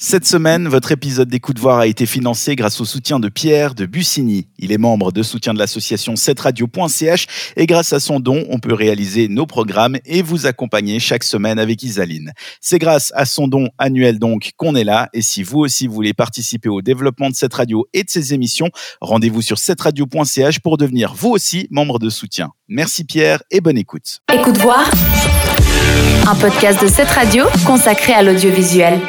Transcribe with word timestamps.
Cette 0.00 0.28
semaine, 0.28 0.68
votre 0.68 0.92
épisode 0.92 1.28
des 1.28 1.40
coups 1.40 1.56
de 1.56 1.60
voir 1.60 1.80
a 1.80 1.88
été 1.88 2.06
financé 2.06 2.54
grâce 2.54 2.80
au 2.80 2.84
soutien 2.84 3.18
de 3.18 3.28
Pierre 3.28 3.74
de 3.74 3.84
Bussigny. 3.84 4.46
Il 4.56 4.70
est 4.70 4.78
membre 4.78 5.10
de 5.10 5.24
soutien 5.24 5.52
de 5.52 5.58
l'association 5.58 6.14
7radio.ch 6.14 7.26
et 7.56 7.66
grâce 7.66 7.92
à 7.92 7.98
son 7.98 8.20
don, 8.20 8.44
on 8.48 8.60
peut 8.60 8.74
réaliser 8.74 9.26
nos 9.26 9.44
programmes 9.44 9.98
et 10.06 10.22
vous 10.22 10.46
accompagner 10.46 11.00
chaque 11.00 11.24
semaine 11.24 11.58
avec 11.58 11.82
Isaline. 11.82 12.32
C'est 12.60 12.78
grâce 12.78 13.12
à 13.16 13.24
son 13.24 13.48
don 13.48 13.70
annuel 13.76 14.20
donc 14.20 14.52
qu'on 14.56 14.76
est 14.76 14.84
là 14.84 15.08
et 15.14 15.20
si 15.20 15.42
vous 15.42 15.58
aussi 15.58 15.88
voulez 15.88 16.14
participer 16.14 16.68
au 16.68 16.80
développement 16.80 17.28
de 17.28 17.34
cette 17.34 17.54
radio 17.54 17.84
et 17.92 18.04
de 18.04 18.08
ses 18.08 18.32
émissions, 18.32 18.70
rendez-vous 19.00 19.42
sur 19.42 19.56
7radio.ch 19.56 20.60
pour 20.60 20.76
devenir 20.76 21.12
vous 21.12 21.30
aussi 21.30 21.66
membre 21.72 21.98
de 21.98 22.08
soutien. 22.08 22.50
Merci 22.68 23.02
Pierre 23.02 23.42
et 23.50 23.60
bonne 23.60 23.78
écoute. 23.78 24.20
Écoute 24.32 24.58
voir, 24.58 24.88
un 26.28 26.36
podcast 26.36 26.80
de 26.80 26.86
cette 26.86 27.10
radio 27.10 27.46
consacré 27.66 28.12
à 28.12 28.22
l'audiovisuel. 28.22 29.00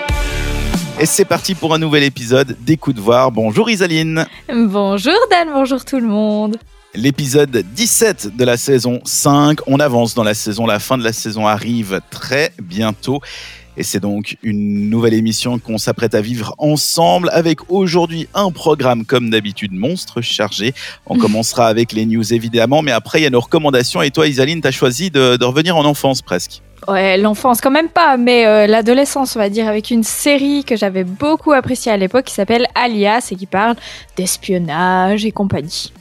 Et 1.02 1.06
c'est 1.06 1.24
parti 1.24 1.56
pour 1.56 1.74
un 1.74 1.78
nouvel 1.78 2.04
épisode 2.04 2.58
d'Écoute 2.60 3.00
voir. 3.00 3.32
Bonjour 3.32 3.70
Isaline. 3.70 4.26
Bonjour 4.54 5.16
Dan, 5.32 5.48
bonjour 5.54 5.86
tout 5.86 5.98
le 5.98 6.06
monde. 6.06 6.58
L'épisode 6.94 7.64
17 7.74 8.36
de 8.36 8.44
la 8.44 8.58
saison 8.58 9.00
5. 9.06 9.60
On 9.68 9.80
avance 9.80 10.14
dans 10.14 10.26
la 10.26 10.34
saison, 10.34 10.66
la 10.66 10.78
fin 10.80 10.98
de 10.98 11.04
la 11.06 11.14
saison 11.14 11.48
arrive 11.48 12.02
très 12.12 12.52
bientôt. 12.62 13.22
Et 13.80 13.84
c'est 13.84 14.02
donc 14.02 14.36
une 14.44 14.90
nouvelle 14.90 15.14
émission 15.14 15.58
qu'on 15.58 15.78
s'apprête 15.78 16.14
à 16.14 16.20
vivre 16.20 16.54
ensemble 16.58 17.30
avec 17.32 17.72
aujourd'hui 17.72 18.28
un 18.34 18.52
programme 18.52 19.06
comme 19.06 19.30
d'habitude 19.30 19.72
monstre 19.72 20.20
chargé. 20.20 20.74
On 21.06 21.18
commencera 21.18 21.68
avec 21.68 21.94
les 21.94 22.06
news 22.06 22.34
évidemment, 22.34 22.82
mais 22.82 22.92
après 22.92 23.22
il 23.22 23.24
y 23.24 23.26
a 23.26 23.30
nos 23.30 23.40
recommandations. 23.40 24.02
Et 24.02 24.12
toi 24.12 24.28
Isaline, 24.28 24.60
tu 24.60 24.68
as 24.68 24.72
choisi 24.72 25.12
de, 25.12 25.38
de 25.38 25.46
revenir 25.46 25.78
en 25.78 25.86
enfance 25.86 26.22
presque. 26.22 26.62
Ouais, 26.90 27.18
l'enfance 27.18 27.62
quand 27.62 27.72
même 27.72 27.88
pas, 27.88 28.18
mais 28.18 28.46
euh, 28.46 28.68
l'adolescence, 28.68 29.38
on 29.38 29.40
va 29.40 29.50
dire, 29.50 29.70
avec 29.70 29.92
une 29.92 30.04
série 30.04 30.66
que 30.66 30.76
j'avais 30.76 31.06
beaucoup 31.06 31.54
appréciée 31.54 31.92
à 31.92 31.98
l'époque 31.98 32.26
qui 32.26 32.34
s'appelle 32.34 32.68
Alias 32.76 33.30
et 33.32 33.38
qui 33.38 33.46
parle 33.46 33.78
d'espionnage 34.18 35.26
et 35.26 35.32
compagnie. 35.32 35.94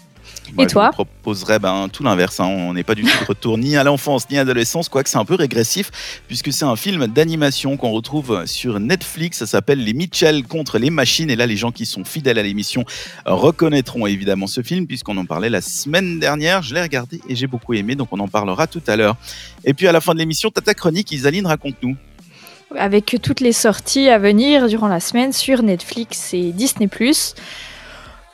Moi, 0.55 0.65
et 0.65 0.67
toi 0.67 0.91
Je 0.93 0.97
vous 0.97 1.05
proposerais 1.05 1.59
ben, 1.59 1.89
tout 1.93 2.03
l'inverse. 2.03 2.41
hein. 2.41 2.47
On 2.47 2.75
n'est 2.75 2.83
pas 2.83 2.95
du 2.95 3.03
tout 3.03 3.19
de 3.21 3.27
retour 3.27 3.59
ni 3.59 3.77
à 3.77 3.85
l'enfance 3.85 4.29
ni 4.31 4.37
à 4.37 4.41
l'adolescence, 4.41 4.89
quoique 4.89 5.09
c'est 5.09 5.19
un 5.19 5.25
peu 5.25 5.35
régressif, 5.35 5.91
puisque 6.27 6.53
c'est 6.53 6.65
un 6.65 6.77
film 6.77 7.07
d'animation 7.07 7.77
qu'on 7.77 7.91
retrouve 7.91 8.45
sur 8.47 8.81
Netflix. 8.81 9.39
Ça 9.39 9.47
s'appelle 9.47 9.83
Les 9.83 9.93
Mitchell 9.93 10.45
contre 10.45 10.79
les 10.79 10.91
machines. 10.91 11.31
Et 11.31 11.37
là, 11.37 11.47
les 11.47 11.57
gens 11.57 11.73
qui 11.73 11.87
sont 11.87 12.05
fidèles 12.05 12.39
à 12.39 12.43
l'émission 12.43 12.85
reconnaîtront 13.27 14.07
évidemment 14.07 14.47
ce 14.47 14.63
film, 14.63 14.87
puisqu'on 14.87 15.17
en 15.17 15.25
parlait 15.25 15.51
la 15.51 15.61
semaine 15.61 16.19
dernière. 16.19 16.63
Je 16.63 16.75
l'ai 16.75 16.83
regardé 16.83 17.21
et 17.29 17.37
j'ai 17.37 17.47
beaucoup 17.47 17.75
aimé, 17.75 17.95
donc 17.95 18.09
on 18.13 18.19
en 18.21 18.29
parlera 18.29 18.67
tout 18.67 18.83
à 18.87 18.97
l'heure. 18.97 19.17
Et 19.65 19.75
puis 19.75 19.87
à 19.87 19.93
la 19.93 20.01
fin 20.01 20.15
de 20.15 20.19
l'émission, 20.19 20.51
Tata 20.51 20.75
Chronique, 20.75 21.13
Isaline, 21.13 21.47
raconte-nous. 21.47 21.97
Avec 22.77 23.17
toutes 23.23 23.41
les 23.41 23.53
sorties 23.53 24.09
à 24.09 24.19
venir 24.19 24.69
durant 24.69 24.89
la 24.89 25.01
semaine 25.01 25.33
sur 25.33 25.63
Netflix 25.63 26.35
et 26.35 26.53
Disney+. 26.53 26.89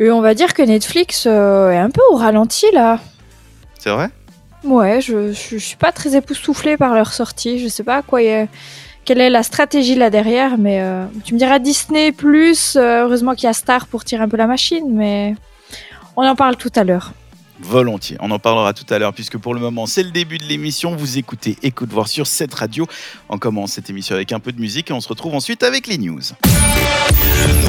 Et 0.01 0.11
on 0.11 0.21
va 0.21 0.35
dire 0.35 0.55
que 0.55 0.63
Netflix 0.63 1.25
euh, 1.27 1.71
est 1.71 1.79
un 1.79 1.91
peu 1.91 2.03
au 2.11 2.17
ralenti 2.17 2.67
là. 2.73 2.99
C'est 3.79 3.91
vrai? 3.91 4.11
Ouais, 4.65 5.01
je, 5.01 5.33
je, 5.33 5.59
je 5.59 5.65
suis 5.65 5.77
pas 5.77 5.93
très 5.93 6.17
époustouflée 6.17 6.77
par 6.77 6.95
leur 6.95 7.13
sortie. 7.13 7.59
Je 7.59 7.69
sais 7.69 7.85
pas 7.85 8.03
quoi 8.03 8.23
y 8.23 8.49
quelle 9.05 9.21
est 9.21 9.31
la 9.31 9.43
stratégie 9.43 9.95
là 9.95 10.11
derrière, 10.11 10.57
mais 10.59 10.81
euh, 10.81 11.05
tu 11.25 11.35
me 11.35 11.39
diras 11.39 11.59
Disney 11.59 12.13
plus. 12.13 12.77
euh, 12.77 13.05
heureusement 13.05 13.35
qu'il 13.35 13.45
y 13.45 13.49
a 13.49 13.53
Star 13.53 13.87
pour 13.87 14.05
tirer 14.05 14.23
un 14.23 14.29
peu 14.29 14.37
la 14.37 14.47
machine, 14.47 14.87
mais 14.91 15.35
on 16.17 16.27
en 16.27 16.35
parle 16.35 16.57
tout 16.57 16.73
à 16.75 16.85
l'heure. 16.85 17.13
Volontiers, 17.61 18.17
on 18.21 18.31
en 18.31 18.39
parlera 18.39 18.73
tout 18.73 18.87
à 18.93 18.99
l'heure 18.99 19.15
puisque 19.15 19.39
pour 19.39 19.55
le 19.55 19.61
moment 19.61 19.87
c'est 19.87 20.03
le 20.03 20.11
début 20.11 20.39
de 20.39 20.45
l'émission. 20.45 20.97
Vous 20.97 21.19
écoutez 21.19 21.57
Écoute 21.63 21.91
voir 21.91 22.09
sur 22.09 22.27
cette 22.27 22.53
radio. 22.53 22.87
On 23.29 23.39
commence 23.39 23.73
cette 23.73 23.91
émission 23.91 24.15
avec 24.15 24.33
un 24.33 24.41
peu 24.41 24.53
de 24.53 24.61
musique 24.61 24.91
et 24.91 24.93
on 24.93 25.01
se 25.01 25.09
retrouve 25.09 25.35
ensuite 25.35 25.63
avec 25.63 25.87
les 25.87 25.99
news. 25.99 26.21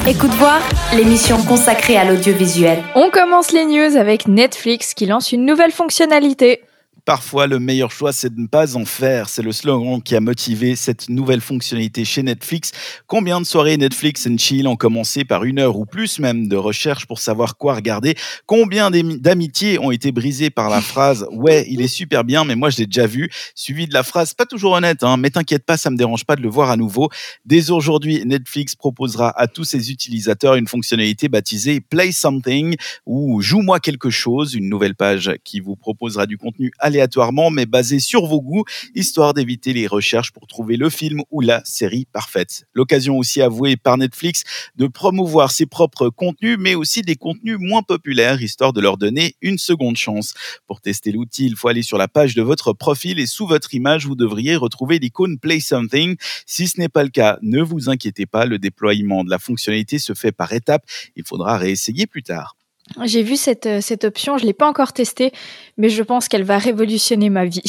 Écoute 0.08 0.32
voir, 0.32 0.62
l'émission 0.94 1.42
consacrée 1.44 1.98
à 1.98 2.06
l'audiovisuel. 2.06 2.84
On 2.96 3.10
commence 3.10 3.52
les 3.52 3.66
news 3.66 3.98
avec 3.98 4.28
Netflix 4.28 4.94
qui 4.94 5.06
lance 5.06 5.32
une 5.32 5.46
nouvelle 5.46 5.72
fonctionnalité. 5.72 6.62
Parfois, 7.06 7.46
le 7.46 7.60
meilleur 7.60 7.92
choix, 7.92 8.12
c'est 8.12 8.34
de 8.34 8.42
ne 8.42 8.48
pas 8.48 8.76
en 8.76 8.84
faire. 8.84 9.30
C'est 9.30 9.44
le 9.44 9.52
slogan 9.52 10.02
qui 10.02 10.16
a 10.16 10.22
motivé 10.22 10.76
cette 10.76 11.08
nouvelle 11.08 11.40
fonctionnalité 11.40 12.04
chez 12.04 12.24
Netflix. 12.24 12.72
Combien 13.06 13.40
de 13.40 13.46
soirées 13.46 13.78
Netflix 13.78 14.26
and 14.26 14.38
Chill 14.40 14.68
ont 14.68 14.76
commencé 14.76 15.24
par 15.24 15.44
une 15.44 15.60
heure 15.60 15.78
ou 15.78 15.86
plus 15.86 16.18
même 16.18 16.48
de 16.48 16.56
recherche 16.56 17.06
pour 17.06 17.20
savoir 17.20 17.58
quoi 17.58 17.76
regarder? 17.76 18.16
Combien 18.48 18.90
d'amitiés 18.90 19.78
ont 19.78 19.92
été 19.92 20.12
brisées 20.12 20.50
par 20.50 20.70
la 20.70 20.82
phrase 20.82 21.28
«Ouais, 21.32 21.68
il 21.70 21.82
est 21.82 21.88
super 21.88 22.24
bien, 22.24 22.44
mais 22.44 22.56
moi 22.56 22.72
je 22.72 22.78
l'ai 22.78 22.88
déjà 22.88 23.06
vu», 23.06 23.30
suivi 23.56 23.86
de 23.86 23.94
la 23.94 24.02
phrase 24.02 24.34
pas 24.34 24.48
toujours 24.48 24.72
honnête, 24.72 25.04
hein, 25.04 25.18
mais 25.18 25.30
t'inquiète 25.30 25.64
pas, 25.64 25.78
ça 25.78 25.92
me 25.92 25.98
dérange 25.98 26.26
pas 26.26 26.36
de 26.36 26.42
le 26.42 26.50
voir 26.50 26.72
à 26.72 26.78
nouveau. 26.78 27.10
Dès 27.46 27.70
aujourd'hui, 27.70 28.24
Netflix 28.26 28.76
proposera 28.76 29.30
à 29.40 29.48
tous 29.48 29.64
ses 29.64 29.92
utilisateurs 29.92 30.56
une 30.56 30.68
fonctionnalité 30.68 31.30
baptisée 31.30 31.82
Play 31.82 32.12
Something 32.12 32.76
ou 33.06 33.42
Joue-moi 33.42 33.80
quelque 33.80 34.10
chose, 34.10 34.56
une 34.56 34.70
nouvelle 34.70 34.96
page 34.96 35.32
qui 35.44 35.60
vous 35.60 35.76
proposera 35.76 36.26
du 36.26 36.40
contenu 36.40 36.72
aléatoirement 36.96 37.50
mais 37.50 37.66
basé 37.66 38.00
sur 38.00 38.26
vos 38.26 38.42
goûts, 38.42 38.64
histoire 38.94 39.34
d'éviter 39.34 39.74
les 39.74 39.88
recherches 39.88 40.32
pour 40.32 40.48
trouver 40.48 40.78
le 40.78 40.90
film 40.90 41.22
ou 41.30 41.42
la 41.42 41.64
série 41.66 42.06
parfaite. 42.12 42.66
L'occasion 42.74 43.18
aussi 43.18 43.42
avouée 43.42 43.76
par 43.76 43.98
Netflix 43.98 44.44
de 44.76 44.88
promouvoir 44.88 45.52
ses 45.52 45.66
propres 45.66 46.10
contenus 46.10 46.58
mais 46.60 46.76
aussi 46.76 47.02
des 47.02 47.16
contenus 47.16 47.58
moins 47.60 47.84
populaires, 47.84 48.42
histoire 48.42 48.74
de 48.74 48.82
leur 48.82 48.98
donner 48.98 49.36
une 49.42 49.58
seconde 49.58 49.98
chance. 49.98 50.34
Pour 50.68 50.82
tester 50.82 51.12
l'outil, 51.12 51.46
il 51.48 51.56
faut 51.56 51.68
aller 51.68 51.84
sur 51.84 51.98
la 51.98 52.08
page 52.08 52.36
de 52.36 52.42
votre 52.42 52.74
profil 52.74 53.20
et 53.20 53.28
sous 53.28 53.48
votre 53.48 53.74
image, 53.74 54.06
vous 54.06 54.16
devriez 54.16 54.56
retrouver 54.56 55.00
l'icône 55.00 55.38
Play 55.38 55.60
Something. 55.60 56.16
Si 56.46 56.68
ce 56.68 56.80
n'est 56.80 56.90
pas 56.90 57.04
le 57.04 57.10
cas, 57.10 57.38
ne 57.42 57.62
vous 57.62 57.90
inquiétez 57.90 58.26
pas, 58.26 58.46
le 58.46 58.60
déploiement 58.60 59.24
de 59.24 59.30
la 59.30 59.40
fonctionnalité 59.40 60.00
se 60.00 60.14
fait 60.14 60.32
par 60.32 60.54
étapes. 60.54 60.84
Il 61.16 61.26
faudra 61.26 61.58
réessayer 61.58 62.08
plus 62.08 62.24
tard. 62.24 62.56
J'ai 63.04 63.24
vu 63.24 63.36
cette, 63.36 63.66
euh, 63.66 63.82
cette 63.82 64.04
option, 64.04 64.38
je 64.38 64.44
ne 64.44 64.48
l'ai 64.48 64.54
pas 64.54 64.68
encore 64.68 64.94
testée, 64.94 65.32
mais 65.78 65.90
je 65.90 66.04
pense 66.04 66.28
qu'elle 66.28 66.44
va 66.44 66.60
révolutionner 66.60 67.30
ma 67.30 67.46
vie. 67.46 67.64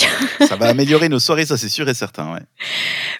Ça 0.47 0.56
va 0.56 0.66
améliorer 0.69 1.09
nos 1.09 1.19
soirées, 1.19 1.47
ça 1.47 1.56
c'est 1.56 1.71
sûr 1.71 1.88
et 1.88 1.94
certain. 1.94 2.34
Ouais. 2.34 2.43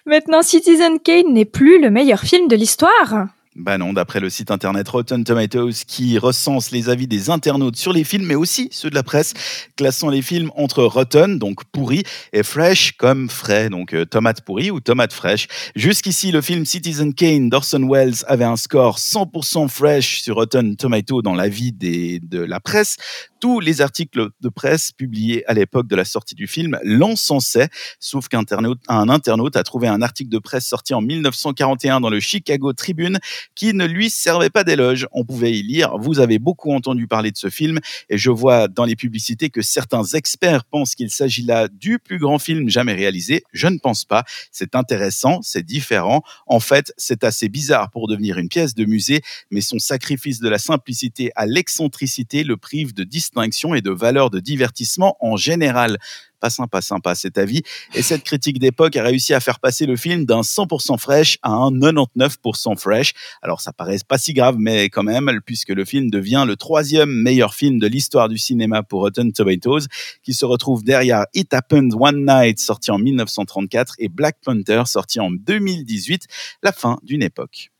Maintenant, 0.05 0.43
Citizen 0.43 0.99
Kane 0.99 1.33
n'est 1.33 1.45
plus 1.45 1.81
le 1.81 1.89
meilleur 1.89 2.19
film 2.19 2.47
de 2.47 2.55
l'histoire. 2.55 3.27
Bah 3.57 3.79
non, 3.79 3.91
d'après 3.91 4.19
le 4.19 4.29
site 4.29 4.51
internet 4.51 4.87
Rotten 4.87 5.23
Tomatoes 5.23 5.83
qui 5.87 6.19
recense 6.19 6.69
les 6.69 6.89
avis 6.89 7.07
des 7.07 7.31
internautes 7.31 7.75
sur 7.75 7.91
les 7.91 8.03
films, 8.03 8.27
mais 8.27 8.35
aussi 8.35 8.69
ceux 8.71 8.91
de 8.91 8.95
la 8.95 9.01
presse, 9.01 9.33
classant 9.75 10.09
les 10.09 10.21
films 10.21 10.51
entre 10.55 10.83
rotten, 10.83 11.39
donc 11.39 11.63
pourri, 11.71 12.03
et 12.33 12.43
fresh 12.43 12.91
comme 12.97 13.31
frais, 13.31 13.71
donc 13.71 13.95
euh, 13.95 14.05
tomate 14.05 14.41
pourrie 14.41 14.69
ou 14.69 14.79
tomate 14.79 15.11
fraîche. 15.11 15.47
Jusqu'ici, 15.75 16.31
le 16.31 16.41
film 16.41 16.67
Citizen 16.67 17.15
Kane 17.15 17.49
d'Orson 17.49 17.89
Welles 17.89 18.23
avait 18.27 18.43
un 18.43 18.57
score 18.57 18.99
100% 18.99 19.67
fresh 19.69 20.21
sur 20.21 20.35
Rotten 20.35 20.75
Tomatoes 20.75 21.23
dans 21.23 21.33
l'avis 21.33 21.71
de 21.71 22.39
la 22.39 22.59
presse. 22.59 22.97
Tous 23.39 23.59
les 23.59 23.81
articles 23.81 24.29
de 24.39 24.49
presse 24.49 24.91
publiés 24.91 25.43
à 25.47 25.53
l'époque 25.53 25.87
de 25.87 25.95
la 25.95 26.05
sortie 26.05 26.35
du 26.35 26.45
film 26.45 26.77
l'encensaient, 26.83 27.69
sauf 27.99 28.27
qu'un 28.27 28.39
internaute, 28.39 28.79
internaute 28.87 29.55
a 29.55 29.63
trouvé 29.63 29.87
un 29.87 30.03
article 30.03 30.29
de 30.29 30.39
presse 30.39 30.65
sorti 30.65 30.93
en 30.93 31.01
1941 31.01 32.01
dans 32.01 32.09
le 32.09 32.19
Chicago 32.19 32.73
Tribune 32.73 33.19
qui 33.55 33.73
ne 33.73 33.85
lui 33.85 34.09
servait 34.09 34.49
pas 34.49 34.63
d'éloge. 34.63 35.07
On 35.11 35.25
pouvait 35.25 35.51
y 35.51 35.63
lire 35.63 35.97
Vous 35.97 36.19
avez 36.19 36.39
beaucoup 36.39 36.73
entendu 36.73 37.07
parler 37.07 37.31
de 37.31 37.37
ce 37.37 37.49
film, 37.49 37.79
et 38.09 38.17
je 38.17 38.31
vois 38.31 38.67
dans 38.67 38.85
les 38.85 38.95
publicités 38.95 39.49
que 39.49 39.61
certains 39.61 40.03
experts 40.03 40.65
pensent 40.65 40.95
qu'il 40.95 41.09
s'agit 41.09 41.43
là 41.43 41.67
du 41.67 41.99
plus 41.99 42.19
grand 42.19 42.39
film 42.39 42.69
jamais 42.69 42.93
réalisé. 42.93 43.43
Je 43.53 43.67
ne 43.67 43.77
pense 43.77 44.05
pas. 44.05 44.23
C'est 44.51 44.75
intéressant, 44.75 45.41
c'est 45.41 45.63
différent. 45.63 46.21
En 46.45 46.59
fait, 46.59 46.93
c'est 46.97 47.23
assez 47.23 47.49
bizarre 47.49 47.89
pour 47.91 48.07
devenir 48.07 48.37
une 48.37 48.49
pièce 48.49 48.75
de 48.75 48.85
musée, 48.85 49.21
mais 49.51 49.61
son 49.61 49.79
sacrifice 49.79 50.39
de 50.39 50.49
la 50.49 50.57
simplicité 50.57 51.31
à 51.35 51.45
l'excentricité 51.45 52.43
le 52.43 52.57
prive 52.57 52.93
de 52.93 53.03
distinction 53.03 53.75
et 53.75 53.81
de 53.81 53.91
valeur 53.91 54.29
de 54.29 54.39
divertissement 54.39 55.17
en 55.19 55.37
général. 55.37 55.97
Pas 56.39 56.49
sympa, 56.49 56.81
sympa 56.81 57.15
cet 57.15 57.37
avis. 57.37 57.63
Et 57.93 58.01
cette 58.01 58.23
critique 58.23 58.59
d'époque 58.59 58.95
a 58.95 59.03
réussi 59.03 59.33
à 59.33 59.39
faire 59.39 59.59
passer 59.59 59.85
le 59.85 59.95
film 59.95 60.25
d'un 60.25 60.41
100% 60.41 60.97
fresh 60.97 61.39
à 61.41 61.51
un 61.51 61.71
99% 61.71 62.77
fresh. 62.77 63.13
Alors 63.41 63.61
ça 63.61 63.73
paraît 63.73 63.97
pas 64.07 64.17
si 64.17 64.33
grave, 64.33 64.55
mais 64.59 64.89
quand 64.89 65.03
même, 65.03 65.39
puisque 65.45 65.69
le 65.69 65.85
film 65.85 66.09
devient 66.09 66.43
le 66.47 66.55
troisième 66.55 67.09
meilleur 67.09 67.53
film 67.53 67.79
de 67.79 67.87
l'histoire 67.87 68.29
du 68.29 68.37
cinéma 68.37 68.83
pour 68.83 69.01
Rotten 69.01 69.31
Tomatoes, 69.31 69.87
qui 70.23 70.33
se 70.33 70.45
retrouve 70.45 70.83
derrière 70.83 71.25
It 71.33 71.53
Happened 71.53 71.93
One 71.99 72.25
Night, 72.25 72.59
sorti 72.59 72.91
en 72.91 72.97
1934, 72.97 73.95
et 73.99 74.09
Black 74.09 74.37
Panther, 74.43 74.83
sorti 74.85 75.19
en 75.19 75.31
2018, 75.31 76.27
la 76.63 76.71
fin 76.71 76.99
d'une 77.03 77.23
époque. 77.23 77.71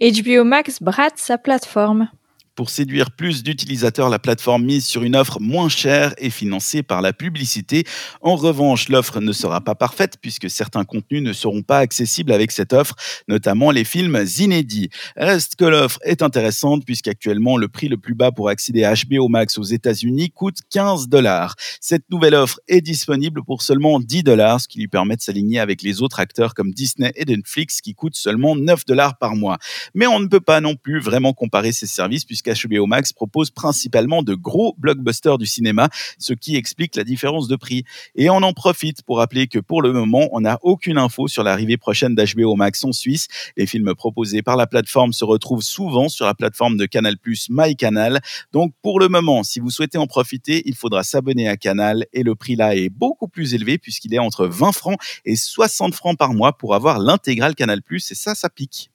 HBO 0.00 0.44
Max 0.44 0.82
brade 0.82 1.16
sa 1.16 1.38
plateforme. 1.38 2.08
Pour 2.54 2.70
séduire 2.70 3.10
plus 3.10 3.42
d'utilisateurs, 3.42 4.08
la 4.08 4.20
plateforme 4.20 4.64
mise 4.64 4.86
sur 4.86 5.02
une 5.02 5.16
offre 5.16 5.40
moins 5.40 5.68
chère 5.68 6.14
et 6.18 6.30
financée 6.30 6.84
par 6.84 7.02
la 7.02 7.12
publicité. 7.12 7.82
En 8.20 8.36
revanche, 8.36 8.88
l'offre 8.88 9.18
ne 9.18 9.32
sera 9.32 9.60
pas 9.60 9.74
parfaite 9.74 10.18
puisque 10.22 10.48
certains 10.48 10.84
contenus 10.84 11.22
ne 11.22 11.32
seront 11.32 11.62
pas 11.62 11.78
accessibles 11.78 12.30
avec 12.30 12.52
cette 12.52 12.72
offre, 12.72 12.94
notamment 13.26 13.72
les 13.72 13.82
films 13.82 14.24
inédits. 14.38 14.88
Reste 15.16 15.56
que 15.56 15.64
l'offre 15.64 15.98
est 16.04 16.22
intéressante 16.22 16.84
puisqu'actuellement 16.84 17.56
le 17.56 17.66
prix 17.66 17.88
le 17.88 17.96
plus 17.96 18.14
bas 18.14 18.30
pour 18.30 18.48
accéder 18.48 18.84
à 18.84 18.94
HBO 18.94 19.26
Max 19.28 19.58
aux 19.58 19.64
États-Unis 19.64 20.30
coûte 20.30 20.58
15 20.70 21.08
dollars. 21.08 21.56
Cette 21.80 22.08
nouvelle 22.08 22.36
offre 22.36 22.60
est 22.68 22.82
disponible 22.82 23.42
pour 23.42 23.62
seulement 23.62 23.98
10 23.98 24.22
dollars, 24.22 24.60
ce 24.60 24.68
qui 24.68 24.78
lui 24.78 24.86
permet 24.86 25.16
de 25.16 25.22
s'aligner 25.22 25.58
avec 25.58 25.82
les 25.82 26.02
autres 26.02 26.20
acteurs 26.20 26.54
comme 26.54 26.70
Disney 26.70 27.10
et 27.16 27.24
Netflix 27.24 27.80
qui 27.80 27.94
coûtent 27.94 28.14
seulement 28.14 28.54
9 28.54 28.84
dollars 28.84 29.18
par 29.18 29.34
mois. 29.34 29.58
Mais 29.92 30.06
on 30.06 30.20
ne 30.20 30.28
peut 30.28 30.38
pas 30.38 30.60
non 30.60 30.76
plus 30.76 31.00
vraiment 31.00 31.32
comparer 31.32 31.72
ces 31.72 31.88
services 31.88 32.24
puisqu'HBO 32.44 32.86
Max 32.86 33.12
propose 33.12 33.50
principalement 33.50 34.22
de 34.22 34.34
gros 34.34 34.74
blockbusters 34.78 35.38
du 35.38 35.46
cinéma, 35.46 35.88
ce 36.18 36.32
qui 36.32 36.56
explique 36.56 36.96
la 36.96 37.04
différence 37.04 37.48
de 37.48 37.56
prix. 37.56 37.84
Et 38.14 38.30
on 38.30 38.36
en 38.36 38.52
profite 38.52 39.02
pour 39.02 39.18
rappeler 39.18 39.46
que 39.46 39.58
pour 39.58 39.82
le 39.82 39.92
moment, 39.92 40.28
on 40.32 40.40
n'a 40.40 40.58
aucune 40.62 40.98
info 40.98 41.28
sur 41.28 41.42
l'arrivée 41.42 41.76
prochaine 41.76 42.14
d'HBO 42.14 42.54
Max 42.56 42.84
en 42.84 42.92
Suisse. 42.92 43.28
Les 43.56 43.66
films 43.66 43.94
proposés 43.94 44.42
par 44.42 44.56
la 44.56 44.66
plateforme 44.66 45.12
se 45.12 45.24
retrouvent 45.24 45.62
souvent 45.62 46.08
sur 46.08 46.26
la 46.26 46.34
plateforme 46.34 46.76
de 46.76 46.86
Canal+, 46.86 47.16
MyCanal. 47.48 48.20
Donc 48.52 48.72
pour 48.82 49.00
le 49.00 49.08
moment, 49.08 49.42
si 49.42 49.60
vous 49.60 49.70
souhaitez 49.70 49.98
en 49.98 50.06
profiter, 50.06 50.62
il 50.66 50.74
faudra 50.74 51.02
s'abonner 51.02 51.48
à 51.48 51.56
Canal 51.56 52.06
et 52.12 52.22
le 52.22 52.34
prix 52.34 52.56
là 52.56 52.76
est 52.76 52.90
beaucoup 52.90 53.28
plus 53.28 53.54
élevé 53.54 53.78
puisqu'il 53.78 54.14
est 54.14 54.18
entre 54.18 54.46
20 54.46 54.72
francs 54.72 54.98
et 55.24 55.36
60 55.36 55.94
francs 55.94 56.18
par 56.18 56.34
mois 56.34 56.56
pour 56.56 56.74
avoir 56.74 56.98
l'intégrale 56.98 57.54
Canal+, 57.54 57.80
et 57.90 57.98
ça, 58.14 58.34
ça 58.34 58.50
pique. 58.50 58.90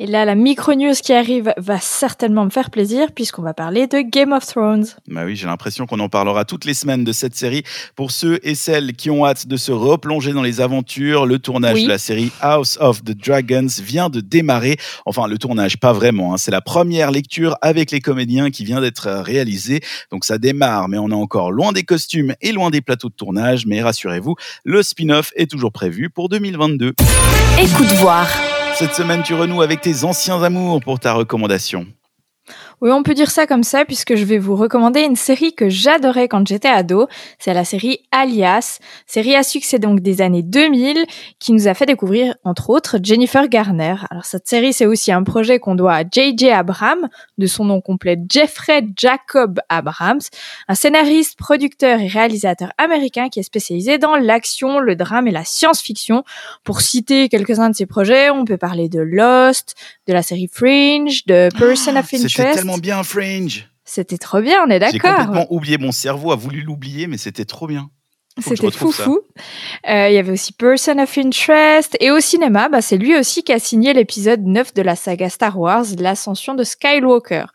Et 0.00 0.06
là, 0.06 0.24
la 0.24 0.36
micro-news 0.36 0.94
qui 1.02 1.12
arrive 1.12 1.52
va 1.56 1.80
certainement 1.80 2.44
me 2.44 2.50
faire 2.50 2.70
plaisir 2.70 3.10
puisqu'on 3.10 3.42
va 3.42 3.52
parler 3.52 3.88
de 3.88 3.98
Game 4.00 4.32
of 4.32 4.46
Thrones. 4.46 4.86
Bah 5.08 5.22
oui, 5.24 5.34
j'ai 5.34 5.46
l'impression 5.46 5.86
qu'on 5.86 5.98
en 5.98 6.08
parlera 6.08 6.44
toutes 6.44 6.64
les 6.66 6.74
semaines 6.74 7.02
de 7.02 7.10
cette 7.10 7.34
série. 7.34 7.64
Pour 7.96 8.12
ceux 8.12 8.38
et 8.44 8.54
celles 8.54 8.92
qui 8.92 9.10
ont 9.10 9.26
hâte 9.26 9.48
de 9.48 9.56
se 9.56 9.72
replonger 9.72 10.32
dans 10.32 10.42
les 10.42 10.60
aventures, 10.60 11.26
le 11.26 11.40
tournage 11.40 11.82
de 11.82 11.88
la 11.88 11.98
série 11.98 12.30
House 12.40 12.78
of 12.80 13.02
the 13.02 13.10
Dragons 13.10 13.66
vient 13.82 14.08
de 14.08 14.20
démarrer. 14.20 14.76
Enfin, 15.04 15.26
le 15.26 15.36
tournage, 15.36 15.78
pas 15.78 15.92
vraiment. 15.92 16.32
Hein. 16.32 16.36
C'est 16.36 16.52
la 16.52 16.60
première 16.60 17.10
lecture 17.10 17.56
avec 17.60 17.90
les 17.90 18.00
comédiens 18.00 18.50
qui 18.50 18.64
vient 18.64 18.80
d'être 18.80 19.10
réalisée. 19.10 19.80
Donc 20.12 20.24
ça 20.24 20.38
démarre, 20.38 20.88
mais 20.88 20.98
on 20.98 21.10
est 21.10 21.14
encore 21.14 21.50
loin 21.50 21.72
des 21.72 21.82
costumes 21.82 22.36
et 22.40 22.52
loin 22.52 22.70
des 22.70 22.82
plateaux 22.82 23.08
de 23.08 23.14
tournage. 23.14 23.66
Mais 23.66 23.82
rassurez-vous, 23.82 24.36
le 24.62 24.80
spin-off 24.84 25.32
est 25.34 25.50
toujours 25.50 25.72
prévu 25.72 26.08
pour 26.08 26.28
2022. 26.28 26.94
Écoute 27.60 27.92
voir. 27.94 28.28
Cette 28.74 28.94
semaine, 28.94 29.22
tu 29.22 29.34
renoues 29.34 29.62
avec 29.62 29.80
tes 29.80 30.04
anciens 30.04 30.42
amours 30.42 30.80
pour 30.80 31.00
ta 31.00 31.12
recommandation. 31.12 31.86
Oui, 32.80 32.92
on 32.92 33.02
peut 33.02 33.14
dire 33.14 33.30
ça 33.30 33.46
comme 33.46 33.64
ça 33.64 33.84
puisque 33.84 34.14
je 34.14 34.24
vais 34.24 34.38
vous 34.38 34.54
recommander 34.54 35.00
une 35.00 35.16
série 35.16 35.52
que 35.52 35.68
j'adorais 35.68 36.28
quand 36.28 36.46
j'étais 36.46 36.68
ado. 36.68 37.08
C'est 37.40 37.52
la 37.52 37.64
série 37.64 38.00
Alias, 38.12 38.78
série 39.06 39.34
à 39.34 39.42
succès 39.42 39.80
donc 39.80 40.00
des 40.00 40.20
années 40.20 40.44
2000 40.44 41.04
qui 41.40 41.52
nous 41.52 41.66
a 41.66 41.74
fait 41.74 41.86
découvrir 41.86 42.36
entre 42.44 42.70
autres 42.70 42.98
Jennifer 43.02 43.48
Garner. 43.48 43.96
Alors 44.10 44.24
cette 44.24 44.46
série 44.46 44.72
c'est 44.72 44.86
aussi 44.86 45.10
un 45.10 45.24
projet 45.24 45.58
qu'on 45.58 45.74
doit 45.74 45.94
à 45.94 46.04
J.J. 46.08 46.50
Abrams, 46.50 47.08
de 47.36 47.46
son 47.46 47.64
nom 47.64 47.80
complet 47.80 48.16
Jeffrey 48.28 48.86
Jacob 48.96 49.60
Abrams, 49.68 50.20
un 50.68 50.74
scénariste, 50.74 51.36
producteur 51.36 51.98
et 51.98 52.06
réalisateur 52.06 52.70
américain 52.78 53.28
qui 53.28 53.40
est 53.40 53.44
spécialisé 53.44 53.98
dans 53.98 54.14
l'action, 54.14 54.78
le 54.78 54.94
drame 54.94 55.26
et 55.26 55.32
la 55.32 55.44
science-fiction. 55.44 56.22
Pour 56.62 56.80
citer 56.80 57.28
quelques-uns 57.28 57.70
de 57.70 57.74
ses 57.74 57.86
projets, 57.86 58.30
on 58.30 58.44
peut 58.44 58.56
parler 58.56 58.88
de 58.88 59.00
Lost, 59.00 59.74
de 60.06 60.12
la 60.12 60.22
série 60.22 60.48
Fringe, 60.52 61.24
de 61.26 61.48
Person 61.58 61.96
of 61.96 62.14
Interest. 62.14 62.67
Tellement 62.68 62.78
bien 62.78 63.02
Fringe. 63.02 63.68
C'était 63.84 64.18
trop 64.18 64.40
bien, 64.42 64.62
on 64.66 64.70
est 64.70 64.74
J'ai 64.74 64.98
d'accord. 64.98 65.16
complètement 65.16 65.46
oublié, 65.50 65.78
mon 65.78 65.92
cerveau 65.92 66.32
a 66.32 66.36
voulu 66.36 66.60
l'oublier, 66.60 67.06
mais 67.06 67.16
c'était 67.16 67.46
trop 67.46 67.66
bien. 67.66 67.90
C'était 68.40 68.70
fou 68.70 68.92
fou. 68.92 69.20
Euh, 69.88 70.08
Il 70.08 70.14
y 70.14 70.18
avait 70.18 70.32
aussi 70.32 70.52
Person 70.52 70.98
of 70.98 71.18
Interest. 71.18 71.96
Et 72.00 72.10
au 72.10 72.20
cinéma, 72.20 72.68
bah, 72.68 72.80
c'est 72.80 72.96
lui 72.96 73.16
aussi 73.16 73.42
qui 73.42 73.52
a 73.52 73.58
signé 73.58 73.92
l'épisode 73.92 74.42
9 74.44 74.74
de 74.74 74.82
la 74.82 74.94
saga 74.94 75.28
Star 75.28 75.58
Wars, 75.58 75.84
l'ascension 75.98 76.54
de 76.54 76.62
Skywalker. 76.62 77.46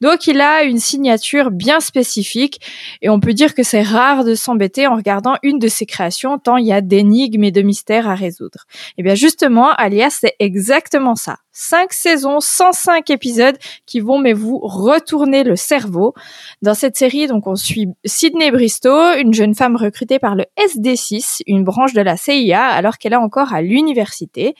Donc 0.00 0.26
il 0.26 0.40
a 0.40 0.64
une 0.64 0.78
signature 0.78 1.50
bien 1.50 1.80
spécifique. 1.80 2.60
Et 3.02 3.08
on 3.08 3.20
peut 3.20 3.34
dire 3.34 3.54
que 3.54 3.62
c'est 3.62 3.82
rare 3.82 4.24
de 4.24 4.34
s'embêter 4.34 4.86
en 4.86 4.96
regardant 4.96 5.36
une 5.42 5.58
de 5.58 5.68
ses 5.68 5.86
créations, 5.86 6.38
tant 6.38 6.56
il 6.56 6.66
y 6.66 6.72
a 6.72 6.80
d'énigmes 6.80 7.44
et 7.44 7.52
de 7.52 7.62
mystères 7.62 8.08
à 8.08 8.14
résoudre. 8.14 8.64
Et 8.98 9.02
bien 9.02 9.14
justement, 9.14 9.70
Alias, 9.72 10.18
c'est 10.20 10.34
exactement 10.40 11.14
ça. 11.14 11.38
Cinq 11.54 11.92
saisons, 11.92 12.40
105 12.40 13.10
épisodes 13.10 13.58
qui 13.84 14.00
vont 14.00 14.18
mais 14.18 14.32
vous 14.32 14.58
retourner 14.58 15.44
le 15.44 15.54
cerveau. 15.54 16.14
Dans 16.62 16.72
cette 16.72 16.96
série, 16.96 17.26
donc, 17.26 17.46
on 17.46 17.56
suit 17.56 17.88
Sydney 18.06 18.50
Bristow, 18.50 19.18
une 19.18 19.34
jeune 19.34 19.54
femme 19.54 19.76
recrutée 19.76 20.18
par 20.18 20.34
le 20.34 20.46
SD6, 20.58 21.42
une 21.46 21.62
branche 21.62 21.92
de 21.92 22.00
la 22.00 22.16
CIA, 22.16 22.64
alors 22.64 22.96
qu'elle 22.96 23.12
est 23.12 23.16
encore 23.16 23.52
à 23.52 23.60
l'université. 23.60 24.54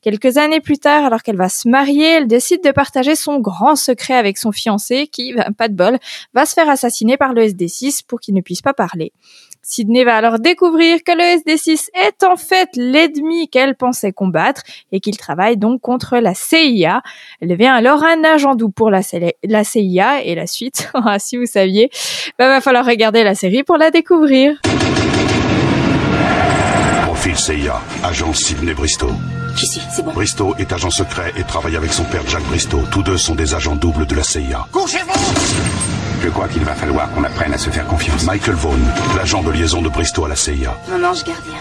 Quelques 0.00 0.38
années 0.38 0.60
plus 0.60 0.78
tard, 0.78 1.04
alors 1.04 1.22
qu'elle 1.22 1.36
va 1.36 1.50
se 1.50 1.68
marier, 1.68 2.06
elle 2.06 2.26
décide 2.26 2.64
de 2.64 2.70
partager 2.70 3.14
son 3.14 3.40
grand 3.40 3.76
secret 3.76 4.14
avec 4.14 4.38
son 4.38 4.50
fiancé, 4.50 5.06
qui, 5.06 5.34
pas 5.58 5.68
de 5.68 5.74
bol, 5.74 5.98
va 6.32 6.46
se 6.46 6.54
faire 6.54 6.70
assassiner 6.70 7.18
par 7.18 7.34
le 7.34 7.42
SD6 7.42 8.06
pour 8.06 8.20
qu'il 8.20 8.34
ne 8.34 8.40
puisse 8.40 8.62
pas 8.62 8.72
parler. 8.72 9.12
Sydney 9.62 10.04
va 10.04 10.16
alors 10.16 10.38
découvrir 10.38 11.02
que 11.04 11.12
le 11.12 11.40
SD6 11.40 11.88
est 11.94 12.24
en 12.24 12.36
fait 12.36 12.68
l'ennemi 12.74 13.48
qu'elle 13.48 13.74
pensait 13.74 14.12
combattre 14.12 14.62
et 14.92 15.00
qu'il 15.00 15.16
travaille 15.16 15.56
donc 15.56 15.80
contre 15.80 16.18
la 16.18 16.34
CIA. 16.34 17.02
Elle 17.40 17.48
devient 17.48 17.66
alors 17.66 18.02
un 18.04 18.24
agent 18.24 18.54
doux 18.54 18.70
pour 18.70 18.90
la, 18.90 19.02
CIA 19.02 20.22
et 20.22 20.34
la 20.34 20.46
suite, 20.46 20.90
ah, 20.94 21.18
si 21.18 21.36
vous 21.36 21.46
saviez, 21.46 21.90
bah, 22.38 22.48
va 22.48 22.60
falloir 22.60 22.84
regarder 22.84 23.24
la 23.24 23.34
série 23.34 23.62
pour 23.62 23.76
la 23.76 23.90
découvrir. 23.90 24.60
CIA, 27.36 27.80
agent 28.02 28.32
Sidney 28.32 28.74
Bristow. 28.74 29.12
Ici, 29.56 29.80
c'est? 29.94 30.02
Bon. 30.02 30.12
Bristow 30.12 30.54
est 30.58 30.72
agent 30.72 30.90
secret 30.90 31.32
et 31.36 31.42
travaille 31.42 31.76
avec 31.76 31.92
son 31.92 32.04
père 32.04 32.22
Jack 32.28 32.42
Bristow. 32.44 32.82
Tous 32.90 33.02
deux 33.02 33.18
sont 33.18 33.34
des 33.34 33.54
agents 33.54 33.76
doubles 33.76 34.06
de 34.06 34.14
la 34.14 34.22
CIA. 34.22 34.66
Je 36.22 36.28
crois 36.28 36.48
qu'il 36.48 36.64
va 36.64 36.74
falloir 36.74 37.10
qu'on 37.12 37.24
apprenne 37.24 37.54
à 37.54 37.58
se 37.58 37.70
faire 37.70 37.86
confiance. 37.86 38.24
Michael 38.24 38.54
Vaughn, 38.54 38.80
l'agent 39.16 39.42
de 39.42 39.50
liaison 39.50 39.82
de 39.82 39.88
Bristow 39.88 40.24
à 40.24 40.28
la 40.28 40.36
CIA. 40.36 40.76
Mon 40.88 41.04
ange 41.04 41.24
gardien. 41.24 41.58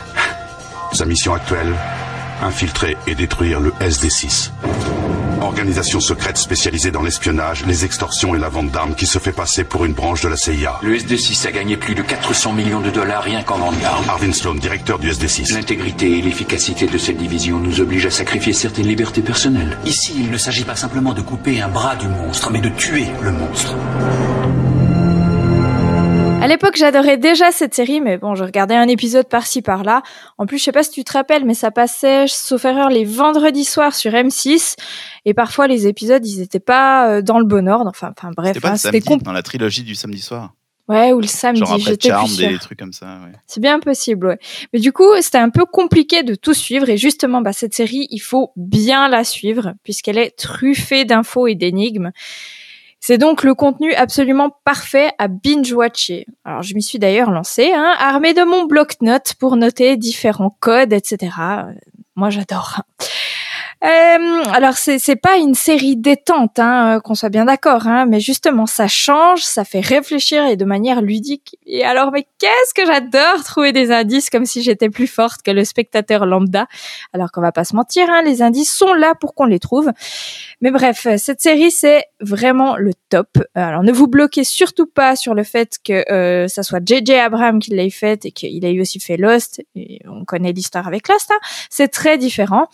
Sa 0.94 1.06
mission 1.06 1.34
actuelle 1.34 1.74
Infiltrer 2.42 2.96
et 3.08 3.16
détruire 3.16 3.60
le 3.60 3.72
SD6. 3.82 4.52
Organisation 5.42 6.00
secrète 6.00 6.38
spécialisée 6.38 6.92
dans 6.92 7.02
l'espionnage, 7.02 7.66
les 7.66 7.86
extorsions 7.86 8.36
et 8.36 8.40
la 8.40 8.50
vente 8.50 8.72
d'armes 8.72 8.96
qui 8.96 9.06
se 9.06 9.20
fait 9.20 9.32
passer 9.32 9.64
pour 9.64 9.86
une 9.86 9.94
branche 9.94 10.22
de 10.22 10.30
la 10.30 10.38
CIA. 10.38 10.80
Le 10.82 10.96
SD6 10.98 11.48
a 11.48 11.52
gagné 11.52 11.78
plus 11.78 11.96
de 11.96 12.02
400 12.02 12.54
millions 12.54 12.82
de 12.82 12.90
dollars 12.90 13.24
rien 13.24 13.44
qu'en 13.44 13.58
vente 13.58 13.80
d'armes. 13.80 14.06
Arvin 14.10 14.34
Sloan, 14.34 14.56
directeur 14.56 15.00
du 15.00 15.10
SD6. 15.10 15.54
L'intégrité 15.54 16.18
et 16.18 16.22
l'efficacité 16.22 16.88
de 16.88 16.98
cette 16.98 17.18
division 17.18 17.60
nous 17.60 17.82
obligent 17.82 18.08
à 18.08 18.12
sacrifier 18.12 18.54
certaines 18.54 18.88
libertés 18.88 19.22
personnelles. 19.22 19.78
Ici, 19.86 20.14
il 20.18 20.32
ne 20.32 20.38
s'agit 20.38 20.64
pas 20.64 20.76
simplement 20.76 21.14
de 21.14 21.22
couper 21.22 21.62
un 21.62 21.70
bras 21.70 21.96
du 21.96 22.08
monstre, 22.08 22.52
mais 22.52 22.62
de 22.62 22.70
tuer 22.70 23.08
le 23.22 23.32
monstre. 23.32 23.76
À 26.40 26.48
l'époque, 26.48 26.76
j'adorais 26.78 27.18
déjà 27.18 27.52
cette 27.52 27.74
série, 27.74 28.00
mais 28.00 28.18
bon, 28.18 28.36
je 28.36 28.44
regardais 28.44 28.76
un 28.76 28.88
épisode 28.88 29.28
par-ci 29.28 29.62
par-là. 29.62 30.02
En 30.38 30.46
plus, 30.46 30.60
je 30.60 30.64
sais 30.64 30.72
pas 30.72 30.84
si 30.84 30.92
tu 30.92 31.04
te 31.04 31.12
rappelles, 31.12 31.44
mais 31.46 31.56
ça 31.56 31.72
passait, 31.72 32.26
sauf 32.28 32.64
erreur, 32.64 32.90
les 32.90 33.04
vendredis 33.06 33.66
soirs 33.66 33.94
sur 33.96 34.12
M6. 34.12 34.76
Et 35.26 35.34
parfois, 35.34 35.68
les 35.68 35.88
épisodes, 35.88 36.26
ils 36.26 36.42
étaient 36.42 36.60
pas 36.62 37.10
euh, 37.10 37.22
dans 37.22 37.40
le 37.40 37.46
bon 37.46 37.68
ordre. 37.68 37.90
Enfin, 37.90 38.14
enfin 38.18 38.32
bref, 38.38 38.54
C'était 38.54 38.68
hein, 38.68 38.78
samedi, 38.78 39.00
compl- 39.00 39.24
dans 39.24 39.34
la 39.34 39.42
trilogie 39.44 39.84
du 39.84 39.96
samedi 39.96 40.22
soir. 40.22 40.54
Ouais, 40.88 41.12
ou 41.12 41.20
le 41.20 41.28
samedi, 41.28 41.64
j'étais 41.80 42.14
plus 42.14 42.38
des 42.38 42.50
sûre. 42.50 42.60
trucs 42.62 42.80
comme 42.80 42.94
ça. 42.94 43.20
ouais. 43.26 43.34
C'est 43.46 43.60
bien 43.60 43.80
possible, 43.82 44.28
ouais. 44.28 44.40
Mais 44.72 44.80
du 44.80 44.94
coup, 44.94 45.10
c'était 45.20 45.38
un 45.40 45.50
peu 45.50 45.66
compliqué 45.66 46.24
de 46.24 46.34
tout 46.36 46.54
suivre. 46.54 46.88
Et 46.88 46.96
justement, 46.98 47.42
bah, 47.42 47.52
cette 47.52 47.74
série, 47.74 48.08
il 48.10 48.20
faut 48.20 48.52
bien 48.56 49.10
la 49.10 49.26
suivre, 49.26 49.74
puisqu'elle 49.84 50.18
est 50.18 50.38
truffée 50.38 51.04
d'infos 51.04 51.48
et 51.48 51.56
d'énigmes. 51.56 52.12
C'est 53.00 53.18
donc 53.18 53.44
le 53.44 53.54
contenu 53.54 53.94
absolument 53.94 54.50
parfait 54.66 55.12
à 55.18 55.28
binge-watcher. 55.28 56.26
Alors, 56.44 56.64
je 56.64 56.74
m'y 56.74 56.82
suis 56.82 57.00
d'ailleurs 57.00 57.32
lancée, 57.32 57.72
hein, 57.74 57.94
armée 58.00 58.34
de 58.34 58.44
mon 58.44 58.66
bloc-notes 58.66 59.36
pour 59.40 59.56
noter 59.56 59.98
différents 59.98 60.56
codes, 60.60 60.94
etc. 60.94 61.32
Moi, 62.16 62.30
j'adore. 62.30 62.82
Euh, 63.88 64.44
alors 64.52 64.74
c'est 64.74 65.00
c'est 65.00 65.16
pas 65.16 65.38
une 65.38 65.56
série 65.56 65.96
détente, 65.96 66.60
hein, 66.60 66.98
euh, 66.98 67.00
qu'on 67.00 67.16
soit 67.16 67.30
bien 67.30 67.46
d'accord, 67.46 67.88
hein, 67.88 68.06
mais 68.06 68.20
justement 68.20 68.66
ça 68.66 68.88
change, 68.90 69.44
ça 69.44 69.64
fait 69.64 69.80
réfléchir 69.80 70.46
et 70.46 70.58
de 70.58 70.66
manière 70.66 71.02
ludique. 71.02 71.56
Et 71.66 71.86
alors 71.86 72.12
mais 72.12 72.28
qu'est-ce 72.38 72.74
que 72.74 72.86
j'adore 72.86 73.44
trouver 73.46 73.72
des 73.72 73.92
indices 73.92 74.30
comme 74.30 74.46
si 74.46 74.62
j'étais 74.62 74.90
plus 74.90 75.08
forte 75.08 75.42
que 75.42 75.52
le 75.52 75.64
spectateur 75.64 76.26
lambda. 76.26 76.68
Alors 77.14 77.32
qu'on 77.32 77.40
va 77.40 77.54
pas 77.54 77.64
se 77.64 77.78
mentir, 77.78 78.10
hein, 78.10 78.24
les 78.24 78.42
indices 78.42 78.74
sont 78.76 78.94
là 78.94 79.14
pour 79.16 79.34
qu'on 79.36 79.46
les 79.46 79.60
trouve. 79.60 79.90
Mais 80.60 80.72
bref, 80.72 81.06
euh, 81.06 81.16
cette 81.18 81.40
série 81.40 81.72
c'est 81.72 82.04
vraiment 82.20 82.76
le 82.76 82.92
top. 83.08 83.30
Euh, 83.38 83.44
Alors 83.54 83.84
ne 83.84 83.94
vous 83.94 84.08
bloquez 84.08 84.44
surtout 84.44 84.88
pas 84.88 85.16
sur 85.16 85.34
le 85.34 85.44
fait 85.44 85.78
que 85.82 86.04
euh, 86.12 86.50
ça 86.50 86.62
soit 86.62 86.82
JJ 86.86 87.12
Abrams 87.12 87.60
qui 87.60 87.72
l'ait 87.72 87.90
faite 87.90 88.26
et 88.26 88.32
qu'il 88.32 88.66
ait 88.66 88.82
aussi 88.82 89.00
fait 89.00 89.16
Lost. 89.16 89.64
On 90.10 90.26
connaît 90.26 90.52
l'histoire 90.52 90.88
avec 90.88 91.08
Lost. 91.08 91.32
hein. 91.32 91.40
C'est 91.70 91.88
très 91.88 92.18
différent. 92.18 92.68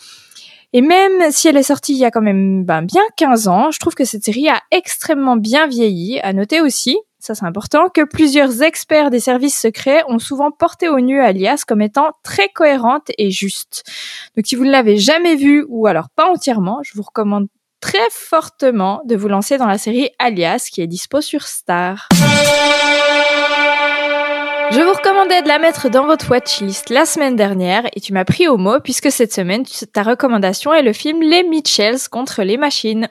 Et 0.75 0.81
même 0.81 1.31
si 1.31 1.47
elle 1.47 1.57
est 1.57 1.63
sortie 1.63 1.93
il 1.93 1.99
y 1.99 2.05
a 2.05 2.11
quand 2.11 2.21
même 2.21 2.65
ben, 2.65 2.81
bien 2.81 3.03
15 3.17 3.47
ans, 3.47 3.71
je 3.71 3.79
trouve 3.79 3.93
que 3.93 4.05
cette 4.05 4.23
série 4.23 4.49
a 4.49 4.59
extrêmement 4.71 5.35
bien 5.35 5.67
vieilli. 5.67 6.19
À 6.21 6.33
noter 6.33 6.61
aussi, 6.61 6.97
ça 7.19 7.35
c'est 7.35 7.45
important, 7.45 7.89
que 7.89 8.03
plusieurs 8.03 8.63
experts 8.63 9.11
des 9.11 9.19
services 9.19 9.59
secrets 9.59 10.03
ont 10.07 10.17
souvent 10.17 10.49
porté 10.49 10.89
au 10.89 10.99
nu 10.99 11.21
Alias 11.21 11.63
comme 11.67 11.81
étant 11.81 12.13
très 12.23 12.49
cohérente 12.49 13.11
et 13.19 13.29
juste. 13.29 13.83
Donc 14.35 14.47
si 14.47 14.55
vous 14.55 14.65
ne 14.65 14.71
l'avez 14.71 14.97
jamais 14.97 15.35
vue 15.35 15.63
ou 15.69 15.85
alors 15.85 16.09
pas 16.15 16.27
entièrement, 16.29 16.79
je 16.83 16.93
vous 16.95 17.03
recommande 17.03 17.47
très 17.79 18.09
fortement 18.09 19.01
de 19.05 19.15
vous 19.15 19.27
lancer 19.27 19.57
dans 19.57 19.67
la 19.67 19.77
série 19.77 20.09
Alias 20.17 20.69
qui 20.71 20.81
est 20.81 20.87
dispo 20.87 21.21
sur 21.21 21.43
Star. 21.43 22.09
Je 24.75 24.81
vous 24.81 24.91
recommandais 24.91 25.43
de 25.43 25.47
la 25.47 25.59
mettre 25.59 25.87
dans 25.87 26.07
votre 26.07 26.31
watchlist 26.31 26.89
la 26.89 27.05
semaine 27.05 27.35
dernière 27.35 27.85
et 27.93 28.01
tu 28.01 28.11
m'as 28.11 28.25
pris 28.25 28.47
au 28.47 28.57
mot 28.57 28.79
puisque 28.79 29.11
cette 29.11 29.31
semaine, 29.31 29.65
ta 29.93 30.01
recommandation 30.01 30.73
est 30.73 30.81
le 30.81 30.93
film 30.93 31.21
Les 31.21 31.43
Mitchells 31.43 32.09
contre 32.09 32.41
les 32.41 32.57
machines 32.57 33.07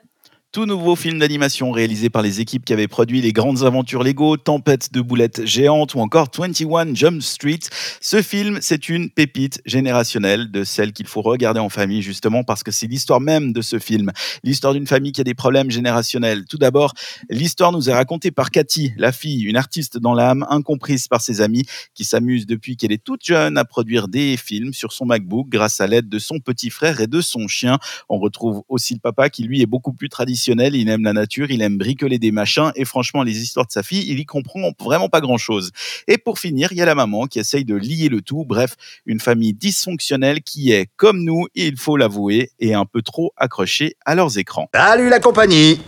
tout 0.53 0.67
nouveau 0.67 0.97
film 0.97 1.19
d'animation 1.19 1.71
réalisé 1.71 2.11
par 2.11 2.21
les 2.21 2.43
équipes 2.43 2.67
qui 2.67 2.75
avaient 2.75 2.87
produit 2.87 3.23
les 3.23 3.33
grandes 3.33 3.63
aventures 3.63 4.03
Lego, 4.03 4.37
Tempête 4.37 4.93
de 4.93 5.01
boulettes 5.01 5.47
géantes 5.47 5.95
ou 5.95 6.01
encore 6.01 6.29
21 6.37 6.95
Jump 6.95 7.23
Street. 7.23 7.61
Ce 8.03 8.21
film, 8.21 8.59
c'est 8.61 8.91
une 8.91 9.09
pépite 9.09 9.63
générationnelle 9.65 10.51
de 10.51 10.63
celle 10.63 10.93
qu'il 10.93 11.07
faut 11.07 11.23
regarder 11.23 11.59
en 11.59 11.71
famille 11.71 12.03
justement 12.03 12.45
parce 12.45 12.63
que 12.63 12.71
c'est 12.71 12.87
l'histoire 12.87 13.19
même 13.19 13.55
de 13.55 13.63
ce 13.63 13.79
film. 13.79 14.13
L'histoire 14.45 14.75
d'une 14.75 14.87
famille 14.87 15.13
qui 15.13 15.23
a 15.23 15.25
des 15.25 15.33
problèmes 15.33 15.71
générationnels. 15.71 16.45
Tout 16.45 16.59
d'abord, 16.59 16.93
l'histoire 17.31 17.73
nous 17.73 17.89
est 17.89 17.95
racontée 17.95 18.31
par 18.31 18.51
Cathy, 18.51 18.93
la 18.99 19.13
fille, 19.13 19.45
une 19.45 19.57
artiste 19.57 19.97
dans 19.97 20.13
l'âme, 20.13 20.45
incomprise 20.51 21.09
par 21.09 21.23
ses 21.23 21.41
amis, 21.41 21.65
qui 21.95 22.05
s'amuse 22.05 22.45
depuis 22.45 22.77
qu'elle 22.77 22.93
est 22.93 23.03
toute 23.03 23.25
jeune 23.25 23.57
à 23.57 23.65
produire 23.65 24.07
des 24.07 24.37
films 24.37 24.75
sur 24.75 24.93
son 24.93 25.07
MacBook 25.07 25.49
grâce 25.49 25.81
à 25.81 25.87
l'aide 25.87 26.11
de 26.11 26.19
son 26.19 26.41
petit 26.41 26.69
frère 26.69 27.01
et 27.01 27.07
de 27.07 27.23
son 27.23 27.49
chien. 27.49 27.79
On 28.11 28.19
retrouve 28.19 28.65
aussi 28.69 28.93
le 28.93 29.01
papa 29.01 29.31
qui 29.31 29.45
lui 29.45 29.63
est 29.63 29.67
beaucoup 29.67 29.95
plus 29.95 30.11
traditionnel 30.11 30.42
il 30.49 30.89
aime 30.89 31.05
la 31.05 31.13
nature, 31.13 31.51
il 31.51 31.63
aime 31.63 31.79
bricoler 31.79 32.19
des 32.19 32.33
machins 32.33 32.73
et 32.77 32.85
franchement 32.85 33.23
les 33.23 33.43
histoires 33.43 33.67
de 33.67 33.73
sa 33.73 33.83
fille, 33.83 34.05
il 34.09 34.19
y 34.19 34.27
comprend 34.27 34.73
vraiment 34.81 35.09
pas 35.09 35.21
grand-chose. 35.21 35.71
Et 36.09 36.19
pour 36.19 36.39
finir, 36.39 36.73
il 36.73 36.79
y 36.79 36.83
a 36.83 36.87
la 36.87 36.95
maman 36.95 37.27
qui 37.27 37.39
essaye 37.39 37.65
de 37.65 37.75
lier 37.75 38.09
le 38.09 38.23
tout, 38.23 38.45
bref, 38.45 38.77
une 39.07 39.21
famille 39.21 39.55
dysfonctionnelle 39.55 40.43
qui 40.43 40.73
est 40.73 40.89
comme 40.97 41.23
nous, 41.25 41.47
il 41.55 41.77
faut 41.77 41.97
l'avouer, 41.97 42.51
et 42.59 42.75
un 42.75 42.85
peu 42.85 43.03
trop 43.03 43.33
accrochée 43.37 43.95
à 44.05 44.15
leurs 44.15 44.39
écrans. 44.39 44.69
Salut 44.75 45.09
la 45.09 45.21
compagnie 45.21 45.81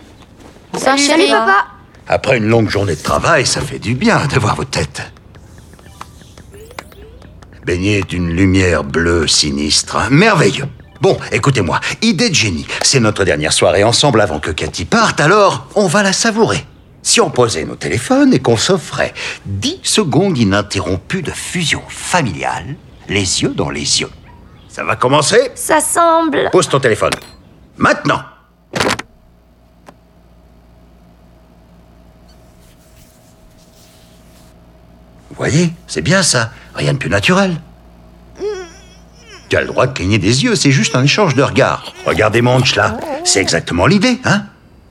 Salut, 0.77 1.01
Salut 1.01 1.27
papa 1.27 1.67
Après 2.07 2.37
une 2.37 2.47
longue 2.47 2.69
journée 2.69 2.95
de 2.95 3.01
travail, 3.01 3.45
ça 3.45 3.61
fait 3.61 3.79
du 3.79 3.95
bien 3.95 4.27
de 4.27 4.39
voir 4.39 4.55
vos 4.55 4.65
têtes. 4.65 5.01
Baigné 7.65 8.03
d'une 8.03 8.29
lumière 8.29 8.83
bleue 8.83 9.27
sinistre, 9.27 10.11
merveilleux. 10.11 10.67
Bon, 11.05 11.19
écoutez-moi, 11.31 11.79
idée 12.01 12.31
de 12.31 12.33
génie. 12.33 12.65
C'est 12.81 12.99
notre 12.99 13.25
dernière 13.25 13.53
soirée 13.53 13.83
ensemble 13.83 14.21
avant 14.21 14.39
que 14.39 14.49
Cathy 14.49 14.85
parte, 14.85 15.21
alors 15.21 15.67
on 15.75 15.85
va 15.85 16.01
la 16.01 16.11
savourer. 16.13 16.65
Si 17.03 17.21
on 17.21 17.29
posait 17.29 17.63
nos 17.63 17.75
téléphones 17.75 18.33
et 18.33 18.39
qu'on 18.39 18.57
s'offrait 18.57 19.13
10 19.45 19.81
secondes 19.83 20.35
ininterrompues 20.35 21.21
de 21.21 21.29
fusion 21.29 21.83
familiale, 21.89 22.75
les 23.07 23.43
yeux 23.43 23.53
dans 23.53 23.69
les 23.69 24.01
yeux. 24.01 24.09
Ça 24.67 24.83
va 24.83 24.95
commencer 24.95 25.51
Ça 25.53 25.79
semble. 25.79 26.49
Pose 26.51 26.69
ton 26.69 26.79
téléphone. 26.79 27.13
Maintenant 27.77 28.23
Vous 35.29 35.35
voyez, 35.37 35.71
c'est 35.85 36.01
bien 36.01 36.23
ça. 36.23 36.49
Rien 36.73 36.93
de 36.93 36.97
plus 36.97 37.11
naturel. 37.11 37.61
Tu 39.49 39.55
as 39.55 39.61
le 39.61 39.67
droit 39.67 39.87
de 39.87 39.93
cligner 39.93 40.17
des 40.17 40.43
yeux, 40.43 40.55
c'est 40.55 40.71
juste 40.71 40.95
un 40.95 41.03
échange 41.03 41.35
de 41.35 41.43
regards. 41.43 41.93
Regardez 42.05 42.41
Monch 42.41 42.75
là, 42.75 42.97
c'est 43.23 43.41
exactement 43.41 43.85
l'idée, 43.85 44.19
hein? 44.25 44.43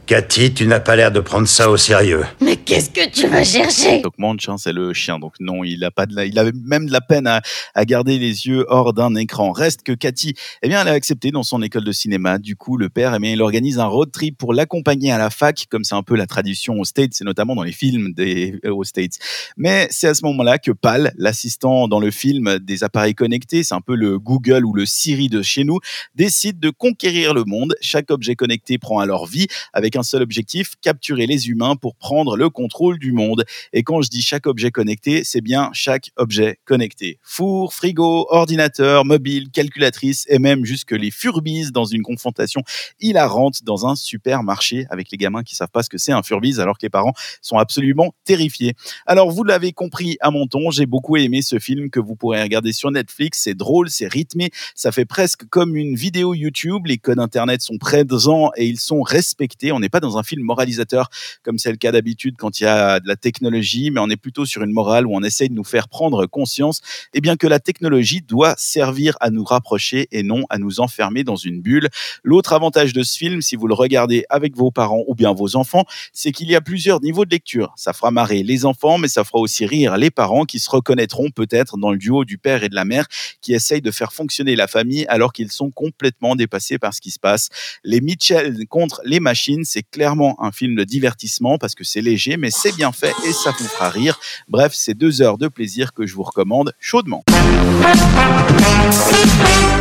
Cathy, 0.07 0.53
tu 0.53 0.67
n'as 0.67 0.81
pas 0.81 0.97
l'air 0.97 1.11
de 1.11 1.21
prendre 1.21 1.49
ça 1.49 1.71
au 1.71 1.79
sérieux. 1.79 2.25
Mais 2.43 2.57
qu'est-ce 2.57 2.91
que 2.91 3.09
tu 3.09 3.27
vas 3.27 3.43
chercher? 3.43 4.03
Donc 4.03 4.15
hein, 4.21 4.57
c'est 4.59 4.73
le 4.75 4.93
chien. 4.93 5.19
Donc 5.19 5.33
non, 5.41 5.65
il 5.65 5.83
a 5.83 5.91
pas 5.91 6.05
de 6.05 6.15
la, 6.15 6.27
il 6.27 6.39
avait 6.39 6.53
même 6.53 6.87
de 6.87 6.93
la 6.93 7.01
peine 7.01 7.27
à, 7.27 7.41
à 7.75 7.85
garder 7.87 8.19
les 8.19 8.47
yeux 8.47 8.67
hors 8.69 8.93
d'un 8.93 9.15
écran. 9.15 9.53
Reste 9.53 9.83
que 9.83 9.93
Cathy, 9.93 10.35
eh 10.63 10.69
bien, 10.69 10.83
elle 10.83 10.89
a 10.89 10.93
accepté 10.93 11.31
dans 11.31 11.43
son 11.43 11.63
école 11.63 11.85
de 11.85 11.93
cinéma. 11.93 12.39
Du 12.39 12.55
coup, 12.55 12.77
le 12.77 12.91
père, 12.91 13.15
eh 13.15 13.19
bien, 13.19 13.33
il 13.33 13.41
organise 13.41 13.79
un 13.79 13.87
road 13.87 14.13
trip 14.13 14.37
pour 14.37 14.53
l'accompagner 14.53 15.11
à 15.11 15.17
la 15.17 15.31
fac, 15.31 15.65
comme 15.71 15.85
c'est 15.85 15.95
un 15.95 16.03
peu 16.03 16.17
la 16.17 16.27
tradition 16.27 16.79
aux 16.79 16.85
States, 16.85 17.15
c'est 17.15 17.25
notamment 17.25 17.55
dans 17.55 17.63
les 17.63 17.73
films 17.73 18.13
des 18.13 18.61
euh, 18.67 18.75
aux 18.75 18.85
States. 18.85 19.15
Mais 19.57 19.89
c'est 19.91 20.09
à 20.09 20.15
ce 20.15 20.25
moment-là 20.27 20.59
que 20.59 20.71
Pal, 20.73 21.15
l'assistant 21.17 21.89
dans 21.89 22.01
le 22.01 22.11
film 22.11 22.59
des 22.59 22.85
appareils 22.85 23.15
connectés, 23.15 23.63
c'est 23.63 23.75
un 23.75 23.81
peu 23.81 23.95
le 23.95 24.19
Google 24.19 24.67
ou 24.67 24.75
le 24.75 24.85
Siri 24.85 25.29
de 25.29 25.41
chez 25.41 25.65
nous, 25.65 25.79
décide 26.15 26.61
de 26.61 26.69
conquérir 26.69 27.33
le 27.33 27.45
monde. 27.45 27.75
Chaque 27.81 28.11
objet 28.11 28.35
connecté 28.35 28.77
prend 28.77 28.99
alors 28.99 29.27
vie 29.27 29.47
avec 29.73 29.94
un 29.97 30.03
seul 30.03 30.23
objectif, 30.23 30.75
capturer 30.81 31.27
les 31.27 31.49
humains 31.49 31.77
pour 31.77 31.95
prendre 31.97 32.37
le 32.37 32.51
contrôle 32.51 32.99
du 32.99 33.13
monde. 33.13 33.45
Et 33.73 33.83
quand 33.83 34.03
je 34.03 34.11
dis 34.11 34.23
chaque 34.23 34.47
objet 34.47 34.71
connecté, 34.71 35.25
c'est 35.25 35.41
bien 35.41 35.71
chaque 35.73 36.11
objet 36.17 36.59
connecté. 36.65 37.19
Four, 37.23 37.75
frigo, 37.75 38.27
ordinateur, 38.31 39.05
mobile, 39.05 39.51
calculatrice 39.51 40.27
et 40.29 40.39
même 40.39 40.65
jusque 40.65 40.93
les 40.93 41.11
Furbies 41.11 41.71
dans 41.73 41.85
une 41.85 42.03
confrontation 42.03 42.63
hilarante 43.01 43.65
dans 43.65 43.87
un 43.87 43.97
supermarché 43.97 44.87
avec 44.91 45.11
les 45.11 45.19
gamins 45.19 45.43
qui 45.43 45.55
savent 45.55 45.71
pas 45.71 45.83
ce 45.83 45.91
que 45.91 45.99
c'est 45.99 46.13
un 46.13 46.23
Furbies 46.23 46.61
alors 46.61 46.79
que 46.79 46.87
les 46.87 46.91
parents 46.91 47.13
sont 47.43 47.59
absolument 47.59 48.15
terrifiés. 48.25 48.75
Alors 49.07 49.31
vous 49.31 49.45
l'avez 49.45 49.73
compris 49.73 50.17
à 50.21 50.31
mon 50.31 50.47
ton, 50.47 50.71
j'ai 50.71 50.87
beaucoup 50.87 51.17
aimé 51.17 51.43
ce 51.43 51.59
film 51.59 51.91
que 51.91 52.01
vous 52.01 52.17
pourrez 52.17 52.43
regarder 52.43 52.73
sur 52.73 52.91
Netflix. 52.91 53.41
C'est 53.43 53.55
drôle, 53.55 53.91
c'est 53.91 54.09
rythmé, 54.09 54.51
ça 54.75 54.93
fait 54.93 55.05
presque 55.05 55.45
comme 55.49 55.77
une 55.77 55.95
vidéo 55.95 56.35
YouTube. 56.35 56.87
Les 56.87 56.99
codes 56.99 57.19
internet 57.19 57.61
sont 57.61 57.79
présents 57.79 58.51
et 58.57 58.67
ils 58.67 58.81
sont 58.81 59.03
respectés. 59.03 59.73
On 59.73 59.83
n'est 59.85 59.91
pas 59.91 60.01
dans 60.01 60.19
un 60.19 60.23
film 60.23 60.43
moralisateur 60.43 61.09
comme 61.43 61.59
c'est 61.59 61.71
le 61.71 61.77
cas 61.77 61.93
d'habitude 61.93 62.37
quand 62.39 62.61
il 62.61 62.65
y 62.65 62.67
a 62.67 63.01
de 63.01 63.09
la 63.09 63.17
technologie, 63.17 63.91
mais 63.91 64.01
on 64.01 64.09
est 64.11 64.17
plutôt 64.17 64.47
sur 64.47 64.63
une 64.63 64.73
morale 64.73 65.07
où 65.07 65.15
on 65.15 65.23
essaye 65.23 65.49
de 65.49 65.55
nous 65.55 65.65
faire 65.65 65.89
prendre 65.89 66.27
conscience 66.27 66.81
et 67.13 67.19
eh 67.19 67.21
bien 67.21 67.37
que 67.37 67.47
la 67.47 67.61
technologie 67.61 68.23
doit 68.23 68.55
servir 68.59 69.17
à 69.21 69.31
nous 69.31 69.45
rapprocher 69.45 70.09
et 70.11 70.23
non 70.23 70.45
à 70.51 70.59
nous 70.59 70.81
enfermer 70.81 71.25
dans 71.25 71.37
une 71.37 71.61
bulle. 71.61 71.89
L'autre 72.23 72.53
avantage 72.53 72.93
de 72.93 73.03
ce 73.03 73.17
film, 73.17 73.43
si 73.43 73.57
vous 73.57 73.67
le 73.67 73.75
regardez 73.75 74.25
avec 74.31 74.57
vos 74.57 74.71
parents 74.71 75.05
ou 75.07 75.15
bien 75.15 75.33
vos 75.33 75.57
enfants, 75.57 75.85
c'est 76.13 76.33
qu'il 76.33 76.51
y 76.51 76.57
a 76.57 76.61
plusieurs 76.61 77.01
niveaux 77.01 77.25
de 77.25 77.31
lecture. 77.31 77.73
Ça 77.77 77.93
fera 77.93 78.11
marrer 78.11 78.43
les 78.43 78.65
enfants, 78.65 78.99
mais 78.99 79.09
ça 79.09 79.25
fera 79.25 79.39
aussi 79.39 79.67
rire 79.67 79.97
les 79.97 80.11
parents 80.11 80.45
qui 80.45 80.59
se 80.59 80.71
reconnaîtront 80.71 81.31
peut-être 81.31 81.77
dans 81.77 81.91
le 81.91 81.99
duo 81.99 82.25
du 82.25 82.39
père 82.39 82.65
et 82.65 82.69
de 82.69 82.75
la 82.75 82.85
mère 82.85 83.07
qui 83.41 83.55
essayent 83.55 83.83
de 83.83 83.91
faire 83.91 84.13
fonctionner 84.13 84.57
la 84.57 84.67
famille 84.67 85.07
alors 85.09 85.33
qu'ils 85.33 85.53
sont 85.53 85.71
complètement 85.71 86.37
dépassés 86.37 86.79
par 86.79 86.95
ce 86.95 87.01
qui 87.01 87.11
se 87.11 87.19
passe. 87.19 87.49
Les 87.85 88.01
Mitchell 88.01 88.67
contre 88.69 89.01
les 89.05 89.21
machines, 89.21 89.65
c'est 89.75 89.83
clairement 89.83 90.37
un 90.41 90.53
film 90.53 90.77
de 90.77 90.85
divertissement 90.85 91.59
parce 91.59 91.75
que 91.75 91.83
c'est 91.83 92.01
léger, 92.01 92.37
mais 92.37 92.53
c'est 92.53 92.77
bien 92.77 92.93
fait 92.93 93.13
et 93.27 93.33
ça 93.33 93.51
vous 93.59 93.65
fera 93.65 93.91
rire. 93.91 94.21
Bref, 94.47 94.71
c'est 94.73 94.95
deux 94.95 95.21
heures 95.21 95.37
de 95.37 95.49
plaisir 95.49 95.93
que 95.93 96.07
je 96.07 96.15
vous 96.15 96.23
recommande 96.23 96.73
chaudement. 96.79 97.25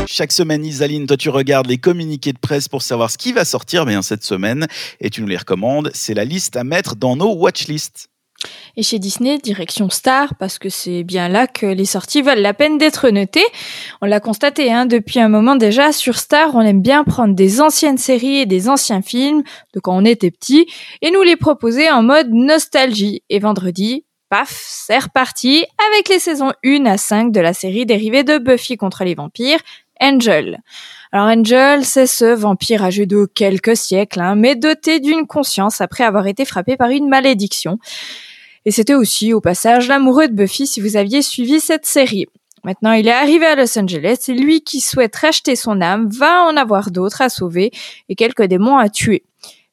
Chaque 0.07 0.31
semaine, 0.31 0.65
Isaline, 0.65 1.05
toi 1.05 1.15
tu 1.15 1.29
regardes 1.29 1.67
les 1.67 1.77
communiqués 1.77 2.33
de 2.33 2.39
presse 2.39 2.67
pour 2.67 2.81
savoir 2.81 3.11
ce 3.11 3.19
qui 3.19 3.33
va 3.33 3.45
sortir 3.45 3.85
bien 3.85 4.01
cette 4.01 4.23
semaine 4.23 4.65
et 4.99 5.11
tu 5.11 5.21
nous 5.21 5.27
les 5.27 5.37
recommandes. 5.37 5.91
C'est 5.93 6.15
la 6.15 6.25
liste 6.25 6.55
à 6.55 6.63
mettre 6.63 6.95
dans 6.95 7.15
nos 7.15 7.31
watchlists. 7.35 8.09
Et 8.75 8.83
chez 8.83 8.99
Disney, 8.99 9.37
direction 9.37 9.89
Star, 9.89 10.35
parce 10.35 10.57
que 10.57 10.69
c'est 10.69 11.03
bien 11.03 11.29
là 11.29 11.47
que 11.47 11.65
les 11.65 11.85
sorties 11.85 12.21
valent 12.21 12.41
la 12.41 12.53
peine 12.53 12.77
d'être 12.77 13.09
notées. 13.09 13.45
On 14.01 14.05
l'a 14.05 14.19
constaté 14.19 14.71
hein, 14.71 14.85
depuis 14.85 15.19
un 15.19 15.29
moment 15.29 15.55
déjà, 15.55 15.91
sur 15.91 16.17
Star, 16.17 16.55
on 16.55 16.61
aime 16.61 16.81
bien 16.81 17.03
prendre 17.03 17.35
des 17.35 17.61
anciennes 17.61 17.97
séries 17.97 18.39
et 18.39 18.45
des 18.45 18.69
anciens 18.69 19.01
films 19.01 19.43
de 19.73 19.79
quand 19.79 19.95
on 19.95 20.05
était 20.05 20.31
petit 20.31 20.67
et 21.01 21.11
nous 21.11 21.21
les 21.21 21.35
proposer 21.35 21.89
en 21.91 22.03
mode 22.03 22.31
nostalgie. 22.31 23.21
Et 23.29 23.39
vendredi, 23.39 24.05
paf, 24.29 24.65
c'est 24.67 24.97
reparti 24.97 25.65
avec 25.91 26.09
les 26.09 26.19
saisons 26.19 26.53
1 26.65 26.85
à 26.85 26.97
5 26.97 27.31
de 27.31 27.39
la 27.39 27.53
série 27.53 27.85
dérivée 27.85 28.23
de 28.23 28.39
Buffy 28.39 28.77
contre 28.77 29.03
les 29.03 29.13
vampires, 29.13 29.59
Angel. 30.01 30.61
Alors 31.11 31.27
Angel, 31.27 31.85
c'est 31.85 32.07
ce 32.07 32.25
vampire 32.33 32.83
âgé 32.83 33.05
de 33.05 33.25
quelques 33.25 33.77
siècles, 33.77 34.21
hein, 34.21 34.35
mais 34.35 34.55
doté 34.55 34.99
d'une 34.99 35.27
conscience 35.27 35.79
après 35.79 36.03
avoir 36.03 36.25
été 36.25 36.43
frappé 36.43 36.75
par 36.75 36.89
une 36.89 37.07
malédiction. 37.07 37.77
Et 38.65 38.71
c'était 38.71 38.93
aussi, 38.93 39.33
au 39.33 39.41
passage, 39.41 39.87
l'amoureux 39.87 40.27
de 40.27 40.33
Buffy 40.33 40.67
si 40.67 40.81
vous 40.81 40.95
aviez 40.95 41.21
suivi 41.21 41.59
cette 41.59 41.85
série. 41.85 42.27
Maintenant, 42.63 42.93
il 42.93 43.07
est 43.07 43.11
arrivé 43.11 43.45
à 43.45 43.55
Los 43.55 43.77
Angeles 43.77 44.25
et 44.29 44.33
lui 44.33 44.61
qui 44.61 44.79
souhaite 44.79 45.15
racheter 45.17 45.55
son 45.57 45.81
âme 45.81 46.09
va 46.09 46.43
en 46.43 46.55
avoir 46.55 46.91
d'autres 46.91 47.21
à 47.21 47.27
sauver 47.27 47.71
et 48.07 48.15
quelques 48.15 48.43
démons 48.43 48.77
à 48.77 48.89
tuer. 48.89 49.23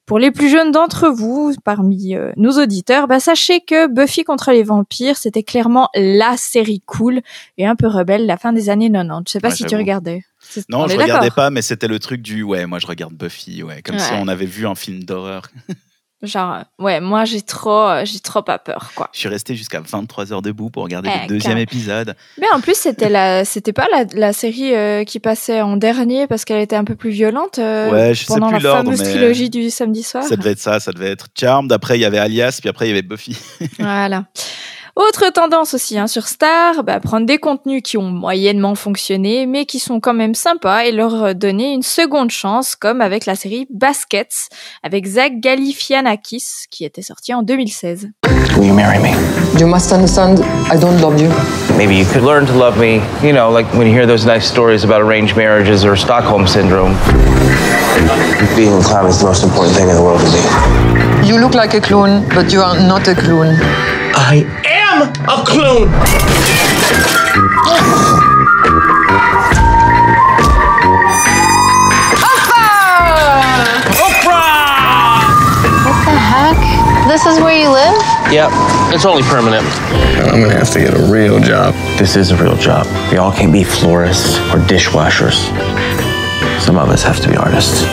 Pour 0.05 0.19
les 0.19 0.31
plus 0.31 0.49
jeunes 0.49 0.73
d'entre 0.73 1.07
vous, 1.07 1.53
parmi 1.63 2.15
euh, 2.15 2.33
nos 2.35 2.61
auditeurs, 2.61 3.07
bah, 3.07 3.21
sachez 3.21 3.61
que 3.61 3.87
Buffy 3.87 4.25
contre 4.25 4.51
les 4.51 4.63
vampires, 4.63 5.15
c'était 5.15 5.43
clairement 5.43 5.87
la 5.95 6.35
série 6.35 6.81
cool 6.85 7.21
et 7.57 7.65
un 7.65 7.77
peu 7.77 7.87
rebelle 7.87 8.25
la 8.25 8.35
fin 8.35 8.51
des 8.51 8.69
années 8.69 8.91
90. 8.91 9.23
Je 9.25 9.31
sais 9.31 9.39
pas 9.39 9.51
si 9.51 9.63
tu 9.63 9.77
regardais. 9.77 10.23
Non, 10.67 10.87
je 10.89 10.97
regardais 10.97 11.29
pas, 11.29 11.49
mais 11.49 11.61
c'était 11.61 11.87
le 11.87 11.99
truc 11.99 12.21
du 12.21 12.43
ouais, 12.43 12.65
moi 12.65 12.79
je 12.79 12.87
regarde 12.87 13.13
Buffy, 13.13 13.63
ouais, 13.63 13.81
comme 13.83 13.99
si 13.99 14.11
on 14.15 14.27
avait 14.27 14.45
vu 14.45 14.67
un 14.67 14.75
film 14.75 15.03
d'horreur. 15.05 15.43
Genre, 16.23 16.59
ouais, 16.77 16.99
moi 17.01 17.25
j'ai 17.25 17.41
trop, 17.41 17.89
j'ai 18.03 18.19
trop 18.19 18.43
pas 18.43 18.59
peur, 18.59 18.91
quoi. 18.95 19.09
Je 19.11 19.19
suis 19.19 19.27
resté 19.27 19.55
jusqu'à 19.55 19.79
23 19.81 20.31
heures 20.33 20.41
debout 20.43 20.69
pour 20.69 20.83
regarder 20.83 21.09
Eh, 21.11 21.21
le 21.23 21.27
deuxième 21.27 21.53
car- 21.53 21.61
épisode. 21.61 22.15
Mais 22.39 22.45
en 22.53 22.61
plus, 22.61 22.75
c'était 22.77 23.09
la, 23.09 23.43
c'était 23.43 23.73
pas 23.73 23.87
la, 23.91 24.05
la 24.13 24.31
série 24.31 24.75
euh, 24.75 25.03
qui 25.03 25.19
passait 25.19 25.61
en 25.61 25.77
dernier 25.77 26.27
parce 26.27 26.45
qu'elle 26.45 26.61
était 26.61 26.75
un 26.75 26.83
peu 26.83 26.95
plus 26.95 27.09
violente 27.09 27.57
euh, 27.57 27.89
Ouais, 27.91 28.13
je 28.13 28.19
sais 28.19 28.25
pendant 28.27 28.49
plus 28.51 28.59
la 28.59 28.71
fameuse 28.77 28.99
mais- 28.99 29.09
trilogie 29.09 29.49
du 29.49 29.69
samedi 29.71 30.03
soir. 30.03 30.23
Ça 30.23 30.35
devait 30.35 30.51
être 30.51 30.59
ça, 30.59 30.79
ça 30.79 30.91
devait 30.91 31.09
être 31.09 31.27
Charmed. 31.39 31.71
Après, 31.71 31.97
il 31.97 32.01
y 32.01 32.05
avait 32.05 32.19
Alias, 32.19 32.59
puis 32.61 32.69
après, 32.69 32.85
il 32.85 32.89
y 32.89 32.91
avait 32.91 33.01
Buffy. 33.01 33.35
Voilà. 33.79 34.25
Autre 34.95 35.31
tendance 35.31 35.73
aussi 35.73 35.97
hein, 35.97 36.07
sur 36.07 36.27
Star, 36.27 36.83
bah, 36.83 36.99
prendre 36.99 37.25
des 37.25 37.37
contenus 37.37 37.81
qui 37.81 37.97
ont 37.97 38.09
moyennement 38.09 38.75
fonctionné, 38.75 39.45
mais 39.45 39.65
qui 39.65 39.79
sont 39.79 40.01
quand 40.01 40.13
même 40.13 40.35
sympas 40.35 40.83
et 40.83 40.91
leur 40.91 41.33
donner 41.33 41.71
une 41.71 41.81
seconde 41.81 42.29
chance, 42.29 42.75
comme 42.75 42.99
avec 42.99 43.25
la 43.25 43.35
série 43.35 43.67
Baskets, 43.69 44.49
avec 44.83 45.05
Zach 45.05 45.39
Galifianakis, 45.39 46.67
qui 46.69 46.83
était 46.83 47.01
sorti 47.01 47.33
en 47.33 47.41
2016. 47.41 48.09
Will 48.57 48.67
you 48.67 48.73
marry 48.73 48.99
me? 48.99 49.11
You 49.57 49.65
must 49.65 49.93
understand, 49.93 50.39
I 50.69 50.77
don't 50.77 50.99
love 50.99 51.21
you. 51.21 51.29
Maybe 51.77 51.95
you 51.95 52.05
could 52.05 52.23
learn 52.23 52.45
to 52.47 52.53
love 52.53 52.77
me, 52.77 53.01
you 53.23 53.31
know, 53.31 53.49
like 53.49 53.65
when 53.73 53.87
you 53.87 53.93
hear 53.93 54.05
those 54.05 54.25
nice 54.25 54.45
stories 54.45 54.83
about 54.83 55.01
arranged 55.01 55.37
marriages 55.37 55.85
or 55.85 55.95
Stockholm 55.95 56.47
syndrome. 56.47 56.97
Being 58.57 58.73
a 58.73 58.83
clown 58.83 59.07
is 59.07 59.19
the 59.19 59.25
most 59.25 59.43
important 59.43 59.73
thing 59.75 59.87
in 59.87 59.95
the 59.95 60.01
world 60.01 60.19
to 60.19 60.27
me. 60.27 61.27
You 61.27 61.39
look 61.39 61.53
like 61.53 61.73
a 61.73 61.81
clown, 61.81 62.27
but 62.35 62.51
you 62.51 62.61
are 62.61 62.75
not 62.75 63.07
a 63.07 63.15
clown. 63.15 63.55
I 64.13 64.45
am 64.65 64.80
a 64.99 65.43
clown! 65.45 65.87
What 75.85 75.97
the 76.03 76.11
heck? 76.11 76.57
This 77.07 77.25
is 77.25 77.39
where 77.39 77.57
you 77.57 77.69
live? 77.71 77.95
Yep, 78.31 78.51
it's 78.93 79.05
only 79.05 79.23
permanent. 79.23 79.65
I'm 80.27 80.41
gonna 80.41 80.53
have 80.53 80.71
to 80.71 80.79
get 80.79 80.93
a 80.93 81.11
real 81.11 81.39
job. 81.39 81.73
This 81.97 82.17
is 82.17 82.31
a 82.31 82.35
real 82.35 82.57
job. 82.57 82.85
We 83.11 83.17
all 83.17 83.31
can't 83.31 83.53
be 83.53 83.63
florists 83.63 84.37
or 84.51 84.59
dishwashers. 84.67 85.47
Some 86.61 86.77
of 86.77 86.89
us 86.89 87.01
have 87.03 87.21
to 87.21 87.29
be 87.29 87.37
artists. 87.37 87.83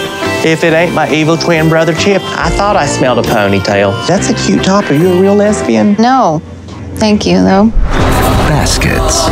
If 0.44 0.64
it 0.64 0.72
ain't 0.72 0.94
my 0.94 1.08
evil 1.12 1.36
twin 1.36 1.68
brother 1.68 1.94
Chip, 1.94 2.22
I 2.22 2.50
thought 2.50 2.76
I 2.76 2.86
smelled 2.86 3.18
a 3.18 3.22
ponytail. 3.22 4.06
That's 4.06 4.30
a 4.30 4.34
cute 4.34 4.64
top. 4.64 4.90
Are 4.90 4.94
you 4.94 5.12
a 5.12 5.20
real 5.20 5.34
lesbian? 5.34 5.94
No. 5.94 6.42
Thank 6.98 7.26
you, 7.26 7.38
though. 7.38 7.70
Baskets. 8.48 9.28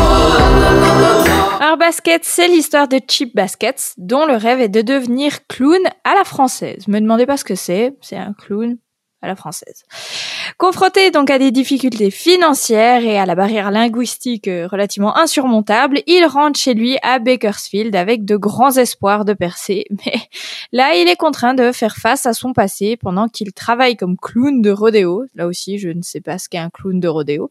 Alors 1.61 1.77
Baskets, 1.77 2.23
c'est 2.23 2.47
l'histoire 2.47 2.87
de 2.87 3.01
Chip 3.09 3.35
Baskets, 3.35 3.95
dont 3.97 4.25
le 4.25 4.37
rêve 4.37 4.61
est 4.61 4.69
de 4.69 4.83
devenir 4.83 5.47
clown 5.49 5.81
à 6.05 6.15
la 6.15 6.23
française. 6.23 6.87
Me 6.87 7.01
demandez 7.01 7.27
pas 7.27 7.37
ce 7.37 7.45
que 7.45 7.57
c'est, 7.57 7.97
c'est 8.01 8.17
un 8.17 8.35
clown 8.35 8.77
à 9.23 9.29
la 9.29 9.37
française. 9.37 9.85
Confronté 10.59 11.11
donc 11.11 11.31
à 11.31 11.39
des 11.39 11.51
difficultés 11.51 12.11
financières 12.11 13.05
et 13.05 13.19
à 13.19 13.27
la 13.27 13.35
barrière 13.35 13.71
linguistique 13.71 14.47
relativement 14.47 15.17
insurmontable, 15.17 16.01
il 16.07 16.25
rentre 16.27 16.59
chez 16.59 16.75
lui 16.75 16.99
à 17.03 17.19
Bakersfield 17.19 17.97
avec 17.97 18.25
de 18.25 18.37
grands 18.37 18.77
espoirs 18.77 19.25
de 19.25 19.33
percer. 19.33 19.87
Mais 20.07 20.19
là, 20.73 20.95
il 20.95 21.09
est 21.09 21.17
contraint 21.17 21.55
de 21.55 21.73
faire 21.73 21.97
face 21.97 22.27
à 22.27 22.33
son 22.33 22.53
passé 22.53 22.97
pendant 22.97 23.29
qu'il 23.29 23.53
travaille 23.53 23.97
comme 23.97 24.17
clown 24.17 24.61
de 24.61 24.71
rodéo. 24.71 25.25
Là 25.35 25.47
aussi, 25.47 25.79
je 25.79 25.89
ne 25.89 26.03
sais 26.03 26.21
pas 26.21 26.39
ce 26.39 26.49
qu'est 26.49 26.59
un 26.59 26.71
clown 26.71 27.01
de 27.01 27.09
rodéo 27.09 27.51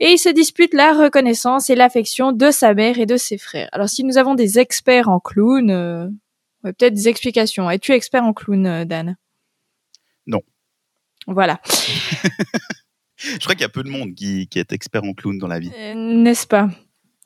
et 0.00 0.12
il 0.12 0.18
se 0.18 0.28
dispute 0.28 0.74
la 0.74 0.92
reconnaissance 0.92 1.70
et 1.70 1.74
l'affection 1.74 2.32
de 2.32 2.50
sa 2.50 2.74
mère 2.74 2.98
et 2.98 3.06
de 3.06 3.16
ses 3.16 3.38
frères. 3.38 3.68
Alors 3.72 3.88
si 3.88 4.04
nous 4.04 4.18
avons 4.18 4.34
des 4.34 4.58
experts 4.58 5.08
en 5.08 5.20
clown, 5.20 5.70
euh, 5.70 6.08
peut-être 6.62 6.94
des 6.94 7.08
explications. 7.08 7.70
Es-tu 7.70 7.92
expert 7.92 8.24
en 8.24 8.32
clown, 8.32 8.66
euh, 8.66 8.84
Dan? 8.84 9.16
Non. 10.26 10.40
Voilà, 11.26 11.60
Je 13.24 13.38
crois 13.38 13.54
qu'il 13.54 13.62
y 13.62 13.64
a 13.64 13.70
peu 13.70 13.82
de 13.82 13.88
monde 13.88 14.14
qui, 14.14 14.48
qui 14.48 14.58
est 14.58 14.72
expert 14.72 15.02
en 15.04 15.12
clown 15.12 15.38
dans 15.38 15.48
la 15.48 15.58
vie. 15.58 15.70
Euh, 15.76 15.94
n'est-ce 15.94 16.46
pas? 16.46 16.68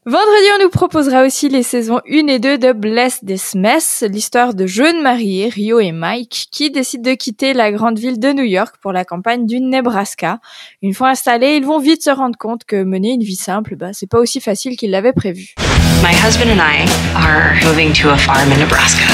Vendredi, 0.06 0.46
on 0.58 0.62
nous 0.62 0.70
proposera 0.70 1.22
aussi 1.24 1.50
les 1.50 1.62
saisons 1.62 2.00
1 2.10 2.28
et 2.28 2.38
2 2.38 2.56
de 2.56 2.72
Bless 2.72 3.20
This 3.26 3.54
Mess, 3.54 4.04
l'histoire 4.08 4.54
de 4.54 4.66
jeunes 4.66 5.02
mariés, 5.02 5.48
Rio 5.48 5.80
et 5.80 5.92
Mike, 5.92 6.46
qui 6.50 6.70
décident 6.70 7.10
de 7.10 7.14
quitter 7.14 7.52
la 7.52 7.72
grande 7.72 7.98
ville 7.98 8.18
de 8.18 8.32
New 8.32 8.44
York 8.44 8.76
pour 8.80 8.92
la 8.92 9.04
campagne 9.04 9.44
du 9.44 9.60
Nebraska. 9.60 10.38
Une 10.80 10.94
fois 10.94 11.10
installés, 11.10 11.56
ils 11.56 11.66
vont 11.66 11.78
vite 11.78 12.02
se 12.02 12.10
rendre 12.10 12.38
compte 12.38 12.64
que 12.64 12.84
mener 12.84 13.12
une 13.12 13.22
vie 13.22 13.36
simple, 13.36 13.76
bah, 13.76 13.90
c'est 13.92 14.08
pas 14.08 14.18
aussi 14.18 14.40
facile 14.40 14.76
qu'ils 14.76 14.92
l'avaient 14.92 15.12
prévu. 15.12 15.54
My 16.02 16.14
husband 16.14 16.48
and 16.48 16.60
I 16.60 16.88
are 17.14 17.54
moving 17.66 17.92
to 18.00 18.08
a 18.08 18.16
farm 18.16 18.50
in 18.52 18.58
Nebraska. 18.58 19.04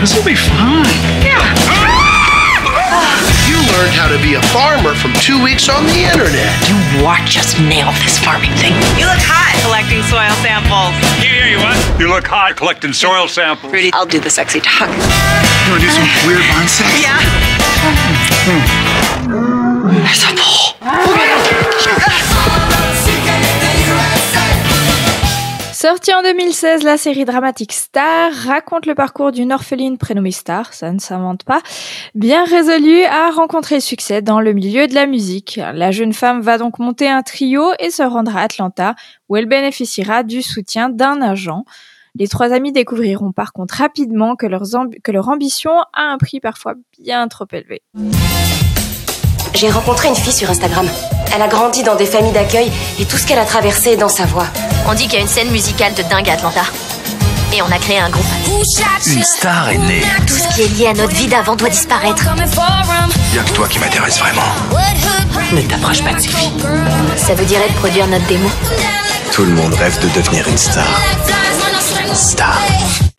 This 0.00 0.14
will 0.14 0.24
be 0.24 0.36
fun. 0.36 0.82
You 1.22 1.55
learned 3.76 3.92
how 3.92 4.08
to 4.08 4.16
be 4.24 4.34
a 4.34 4.42
farmer 4.56 4.94
from 4.94 5.12
two 5.20 5.36
weeks 5.42 5.68
on 5.68 5.84
the 5.84 6.08
internet. 6.08 6.48
You 6.64 6.76
watch 7.04 7.36
us 7.36 7.58
nail 7.60 7.92
this 8.00 8.16
farming 8.18 8.52
thing. 8.56 8.72
You 8.96 9.04
look 9.04 9.20
hot 9.20 9.52
collecting 9.60 10.00
soil 10.08 10.32
samples. 10.40 10.96
Yeah, 11.20 11.44
you 11.52 11.58
what? 11.60 11.76
You 12.00 12.08
look 12.08 12.26
hot 12.26 12.56
collecting 12.56 12.92
soil 12.92 13.28
samples. 13.28 13.72
Rudy, 13.72 13.92
I'll 13.92 14.06
do 14.08 14.18
the 14.20 14.30
sexy 14.30 14.60
talk. 14.60 14.88
You 14.88 15.76
wanna 15.76 15.84
do 15.84 15.92
some 15.92 16.08
weird 16.24 16.40
mindset? 16.56 16.88
Yeah. 17.04 17.20
Hmm. 17.84 18.64
Hmm. 19.28 19.92
There's 19.92 20.24
a 20.24 20.32
pole. 20.40 21.65
Sortie 25.88 26.12
en 26.12 26.22
2016, 26.22 26.82
la 26.82 26.96
série 26.96 27.24
dramatique 27.24 27.72
Star 27.72 28.32
raconte 28.32 28.86
le 28.86 28.96
parcours 28.96 29.30
d'une 29.30 29.52
orpheline 29.52 29.98
prénommée 29.98 30.32
Star, 30.32 30.74
ça 30.74 30.90
ne 30.90 30.98
s'invente 30.98 31.44
pas, 31.44 31.60
bien 32.16 32.44
résolue 32.44 33.04
à 33.04 33.30
rencontrer 33.30 33.78
succès 33.78 34.20
dans 34.20 34.40
le 34.40 34.52
milieu 34.52 34.88
de 34.88 34.94
la 34.96 35.06
musique. 35.06 35.60
La 35.72 35.92
jeune 35.92 36.12
femme 36.12 36.40
va 36.40 36.58
donc 36.58 36.80
monter 36.80 37.08
un 37.08 37.22
trio 37.22 37.70
et 37.78 37.90
se 37.90 38.02
rendre 38.02 38.36
à 38.36 38.40
Atlanta, 38.40 38.96
où 39.28 39.36
elle 39.36 39.46
bénéficiera 39.46 40.24
du 40.24 40.42
soutien 40.42 40.88
d'un 40.88 41.22
agent. 41.22 41.64
Les 42.16 42.26
trois 42.26 42.52
amis 42.52 42.72
découvriront 42.72 43.30
par 43.30 43.52
contre 43.52 43.76
rapidement 43.76 44.34
que, 44.34 44.46
que 44.98 45.12
leur 45.12 45.28
ambition 45.28 45.70
a 45.92 46.02
un 46.02 46.18
prix 46.18 46.40
parfois 46.40 46.74
bien 46.98 47.28
trop 47.28 47.46
élevé. 47.52 47.82
J'ai 49.54 49.70
rencontré 49.70 50.08
une 50.08 50.16
fille 50.16 50.32
sur 50.32 50.50
Instagram. 50.50 50.88
Elle 51.32 51.42
a 51.42 51.46
grandi 51.46 51.84
dans 51.84 51.94
des 51.94 52.06
familles 52.06 52.32
d'accueil 52.32 52.72
et 52.98 53.04
tout 53.04 53.18
ce 53.18 53.26
qu'elle 53.28 53.38
a 53.38 53.44
traversé 53.44 53.90
est 53.90 53.96
dans 53.96 54.08
sa 54.08 54.24
voix. 54.26 54.48
On 54.88 54.94
dit 54.94 55.08
qu'il 55.08 55.14
y 55.14 55.16
a 55.16 55.20
une 55.22 55.28
scène 55.28 55.50
musicale 55.50 55.94
de 55.94 56.02
dingue 56.02 56.28
à 56.28 56.34
Atlanta. 56.34 56.62
Et 57.52 57.60
on 57.60 57.70
a 57.72 57.78
créé 57.78 57.98
un 57.98 58.08
groupe. 58.08 58.24
Une 59.06 59.22
star 59.24 59.70
est 59.70 59.78
née. 59.78 60.02
Tout 60.28 60.34
ce 60.34 60.54
qui 60.54 60.62
est 60.62 60.78
lié 60.78 60.86
à 60.86 60.92
notre 60.94 61.14
vie 61.14 61.26
d'avant 61.26 61.56
doit 61.56 61.68
disparaître. 61.68 62.24
Y 63.34 63.38
a 63.38 63.42
que 63.42 63.50
toi 63.50 63.66
qui 63.66 63.80
m'intéresse 63.80 64.20
vraiment. 64.20 64.42
Ne 65.52 65.62
t'approche 65.62 66.04
pas 66.04 66.14
de 66.14 66.20
ces 66.20 66.28
filles. 66.28 66.52
Ça 67.16 67.34
veut 67.34 67.44
dire 67.44 67.58
de 67.66 67.72
produire 67.74 68.06
notre 68.06 68.26
démo. 68.26 68.48
Tout 69.32 69.44
le 69.44 69.52
monde 69.52 69.74
rêve 69.74 69.98
de 70.00 70.08
devenir 70.16 70.46
une 70.48 70.58
star. 70.58 70.86
Star. 72.14 72.60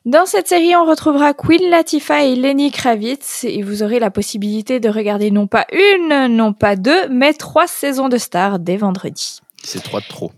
Dans 0.05 0.25
cette 0.25 0.47
série, 0.47 0.73
on 0.73 0.85
retrouvera 0.85 1.33
Queen 1.33 1.69
Latifah 1.69 2.23
et 2.23 2.35
Lenny 2.35 2.71
Kravitz 2.71 3.43
et 3.43 3.61
vous 3.61 3.83
aurez 3.83 3.99
la 3.99 4.09
possibilité 4.09 4.79
de 4.79 4.87
regarder 4.87 5.31
non 5.31 5.47
pas 5.47 5.65
une, 5.73 6.27
non 6.27 6.53
pas 6.53 6.77
deux, 6.77 7.09
mais 7.09 7.33
trois 7.33 7.67
saisons 7.67 8.07
de 8.07 8.17
Star 8.17 8.59
dès 8.59 8.77
vendredi. 8.77 9.41
C'est 9.63 9.83
trois 9.83 9.99
de 9.99 10.07
trop. 10.07 10.31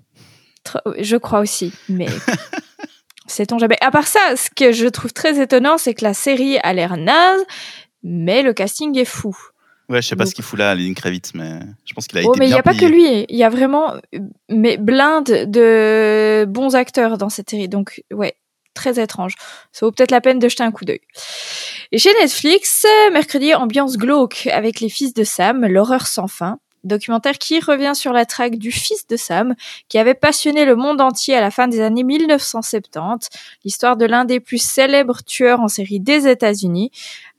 Je 0.97 1.17
crois 1.17 1.39
aussi, 1.39 1.73
mais 1.87 2.07
sait-on 3.27 3.57
jamais. 3.59 3.77
À 3.81 3.91
part 3.91 4.07
ça, 4.07 4.19
ce 4.35 4.49
que 4.55 4.71
je 4.71 4.87
trouve 4.87 5.13
très 5.13 5.41
étonnant, 5.41 5.77
c'est 5.77 5.93
que 5.93 6.03
la 6.03 6.13
série 6.13 6.57
a 6.59 6.73
l'air 6.73 6.97
naze, 6.97 7.41
mais 8.03 8.41
le 8.41 8.53
casting 8.53 8.97
est 8.97 9.05
fou. 9.05 9.35
Ouais, 9.89 10.01
je 10.01 10.07
sais 10.07 10.15
pas 10.15 10.23
Donc- 10.23 10.29
ce 10.31 10.35
qu'il 10.35 10.43
fout 10.43 10.59
là, 10.59 10.75
Lenny 10.75 10.93
Kravitz, 10.93 11.33
mais 11.33 11.59
je 11.85 11.93
pense 11.93 12.05
qu'il 12.07 12.19
a 12.19 12.21
Oh, 12.23 12.31
été 12.33 12.39
mais 12.39 12.47
il 12.47 12.51
n'y 12.53 12.59
a 12.59 12.63
pas 12.63 12.75
que 12.75 12.85
lui, 12.85 13.25
il 13.27 13.35
y 13.37 13.43
a 13.43 13.49
vraiment 13.49 13.95
mais 14.47 14.77
blinde 14.77 15.25
de 15.47 16.45
bons 16.47 16.75
acteurs 16.75 17.17
dans 17.17 17.29
cette 17.29 17.49
série. 17.49 17.67
Donc 17.67 18.03
ouais, 18.13 18.35
très 18.75 19.01
étrange. 19.01 19.33
Ça 19.71 19.85
vaut 19.87 19.91
peut-être 19.91 20.11
la 20.11 20.21
peine 20.21 20.37
de 20.37 20.47
jeter 20.47 20.61
un 20.63 20.71
coup 20.71 20.85
d'œil. 20.85 21.01
Et 21.91 21.97
chez 21.97 22.13
Netflix, 22.21 22.85
mercredi, 23.11 23.55
ambiance 23.55 23.97
glauque 23.97 24.47
avec 24.51 24.79
les 24.79 24.89
fils 24.89 25.15
de 25.15 25.23
Sam, 25.23 25.65
l'horreur 25.65 26.05
sans 26.05 26.27
fin. 26.27 26.59
Documentaire 26.83 27.37
qui 27.37 27.59
revient 27.59 27.93
sur 27.93 28.13
la 28.13 28.25
traque 28.25 28.55
du 28.55 28.71
fils 28.71 29.07
de 29.07 29.17
Sam, 29.17 29.55
qui 29.87 29.97
avait 29.97 30.13
passionné 30.13 30.65
le 30.65 30.75
monde 30.75 31.01
entier 31.01 31.35
à 31.35 31.41
la 31.41 31.51
fin 31.51 31.67
des 31.67 31.81
années 31.81 32.03
1970, 32.03 33.27
l'histoire 33.63 33.97
de 33.97 34.05
l'un 34.05 34.25
des 34.25 34.39
plus 34.39 34.61
célèbres 34.61 35.23
tueurs 35.23 35.59
en 35.59 35.67
série 35.67 35.99
des 35.99 36.27
États-Unis. 36.27 36.91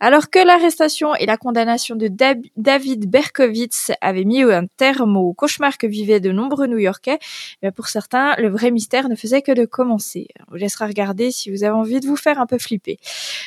Alors 0.03 0.31
que 0.31 0.39
l'arrestation 0.39 1.15
et 1.15 1.27
la 1.27 1.37
condamnation 1.37 1.95
de 1.95 2.09
David 2.57 3.11
Berkowitz 3.11 3.93
avaient 4.01 4.25
mis 4.25 4.43
un 4.43 4.67
terme 4.79 5.17
au 5.17 5.35
cauchemar 5.35 5.77
que 5.77 5.87
vivaient 5.87 6.21
de 6.21 6.33
nombreux 6.33 6.67
New-Yorkais, 6.67 7.19
eh 7.63 7.71
pour 7.71 7.89
certains, 7.89 8.35
le 8.39 8.49
vrai 8.49 8.71
mystère 8.71 9.09
ne 9.09 9.15
faisait 9.15 9.43
que 9.43 9.53
de 9.53 9.67
commencer. 9.67 10.29
On 10.49 10.53
vous 10.53 10.57
laissera 10.57 10.87
regarder 10.87 11.31
si 11.31 11.51
vous 11.51 11.65
avez 11.65 11.75
envie 11.75 12.01
de 12.01 12.07
vous 12.07 12.17
faire 12.17 12.41
un 12.41 12.47
peu 12.47 12.59
flipper. 12.59 12.99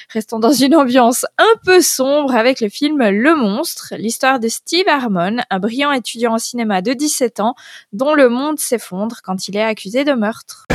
Restons 0.09 0.39
dans 0.39 0.51
une 0.51 0.75
ambiance 0.75 1.25
un 1.39 1.55
peu 1.65 1.81
sombre 1.81 2.35
avec 2.35 2.61
le 2.61 2.69
film 2.69 2.97
Le 3.09 3.35
Monstre, 3.35 3.95
l'histoire 3.97 4.39
de 4.39 4.47
Steve 4.47 4.87
Harmon, 4.87 5.37
un 5.49 5.59
brillant 5.59 5.82
étudiant 5.91 6.33
en 6.33 6.37
cinéma 6.37 6.81
de 6.81 6.93
17 6.93 7.39
ans 7.39 7.55
dont 7.91 8.13
le 8.13 8.29
monde 8.29 8.59
s'effondre 8.59 9.17
quand 9.23 9.47
il 9.47 9.57
est 9.57 9.63
accusé 9.63 10.03
de 10.03 10.13
meurtre. 10.13 10.65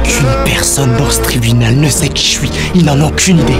Aucune 0.00 0.44
personne 0.44 0.96
dans 0.96 1.10
ce 1.10 1.22
tribunal 1.22 1.76
ne 1.76 1.88
sait 1.88 2.08
qui 2.08 2.24
je 2.24 2.38
suis. 2.38 2.50
Ils 2.74 2.84
n'en 2.84 3.00
ont 3.00 3.08
aucune 3.08 3.38
idée. 3.38 3.58